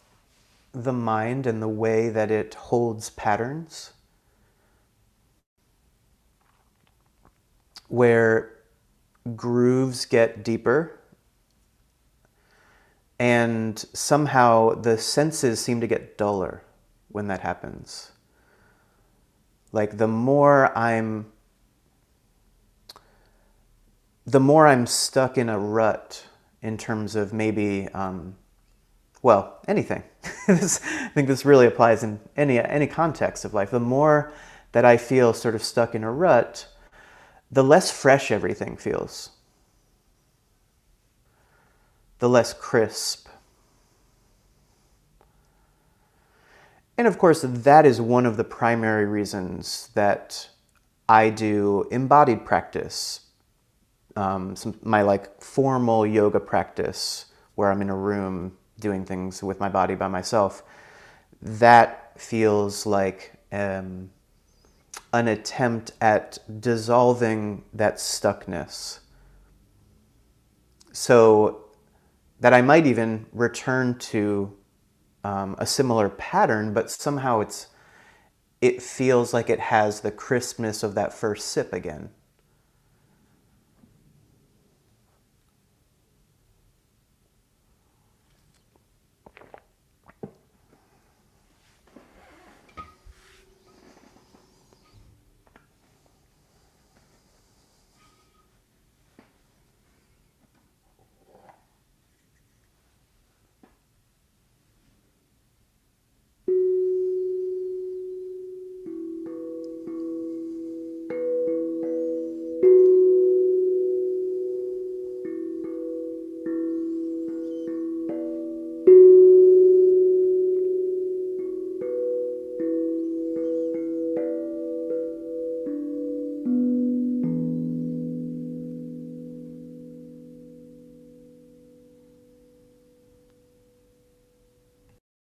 the 0.73 0.93
mind 0.93 1.47
and 1.47 1.62
the 1.62 1.69
way 1.69 2.09
that 2.09 2.31
it 2.31 2.55
holds 2.55 3.11
patterns 3.11 3.93
where 7.89 8.56
grooves 9.35 10.05
get 10.05 10.45
deeper 10.45 11.01
and 13.18 13.79
somehow 13.93 14.74
the 14.74 14.99
senses 14.99 15.61
seem 15.61 15.81
to 15.81 15.87
get 15.87 16.18
duller 16.18 16.62
when 17.09 17.29
that 17.29 17.41
happens. 17.41 18.12
Like 19.72 19.97
the 19.99 20.09
more 20.09 20.77
I'm 20.77 21.27
the 24.27 24.41
more 24.41 24.66
I'm 24.66 24.87
stuck 24.87 25.39
in 25.39 25.49
a 25.49 25.59
rut 25.59 26.27
in 26.61 26.77
terms 26.77 27.14
of 27.14 27.33
maybe 27.33 27.89
um, 27.95 28.37
well, 29.22 29.59
anything. 29.66 30.03
this, 30.47 30.81
I 30.85 31.09
think 31.09 31.29
this 31.29 31.45
really 31.45 31.66
applies 31.66 32.03
in 32.03 32.20
any, 32.37 32.59
any 32.59 32.87
context 32.87 33.45
of 33.45 33.55
life. 33.55 33.70
The 33.70 33.81
more 33.81 34.33
that 34.72 34.85
I 34.85 34.97
feel 34.97 35.33
sort 35.33 35.55
of 35.55 35.62
stuck 35.62 35.95
in 35.95 36.05
a 36.05 36.12
rut, 36.12 36.68
the 37.51 37.64
less 37.64 37.90
fresh 37.90 38.30
everything 38.30 38.76
feels, 38.76 39.30
the 42.18 42.28
less 42.28 42.53
crisp. 42.53 43.28
And 46.99 47.07
of 47.07 47.18
course, 47.18 47.44
that 47.47 47.84
is 47.84 48.01
one 48.01 48.24
of 48.24 48.36
the 48.36 48.44
primary 48.44 49.05
reasons 49.05 49.90
that 49.94 50.49
I 51.09 51.30
do 51.30 51.86
embodied 51.90 52.44
practice, 52.44 53.20
um, 54.16 54.57
some, 54.57 54.78
my 54.82 55.03
like 55.03 55.40
formal 55.42 56.07
yoga 56.07 56.40
practice 56.40 57.26
where 57.55 57.70
I'm 57.70 57.82
in 57.82 57.90
a 57.90 57.97
room 57.97 58.57
doing 58.80 59.05
things 59.05 59.42
with 59.42 59.61
my 59.61 59.68
body 59.68 59.94
by 59.94 60.09
myself, 60.09 60.62
that 61.42 62.18
feels 62.18 62.86
like 62.86 63.32
um, 63.53 64.11
an 65.17 65.29
attempt 65.29 65.93
at 66.01 66.39
dissolving 66.61 67.64
that 67.73 67.97
stuckness. 67.97 69.01
So 70.93 71.64
that 72.41 72.53
I 72.53 72.62
might 72.62 72.87
even 72.87 73.27
return 73.33 73.99
to 73.99 74.57
um, 75.25 75.57
a 75.59 75.67
similar 75.67 76.09
pattern, 76.09 76.73
but 76.73 76.91
somehow 76.91 77.41
it's 77.41 77.69
it 78.61 78.83
feels 78.83 79.35
like 79.35 79.51
it 79.51 79.61
has 79.61 80.01
the 80.01 80.11
crispness 80.11 80.83
of 80.83 80.95
that 80.95 81.12
first 81.12 81.49
sip 81.49 81.73
again. 81.73 82.11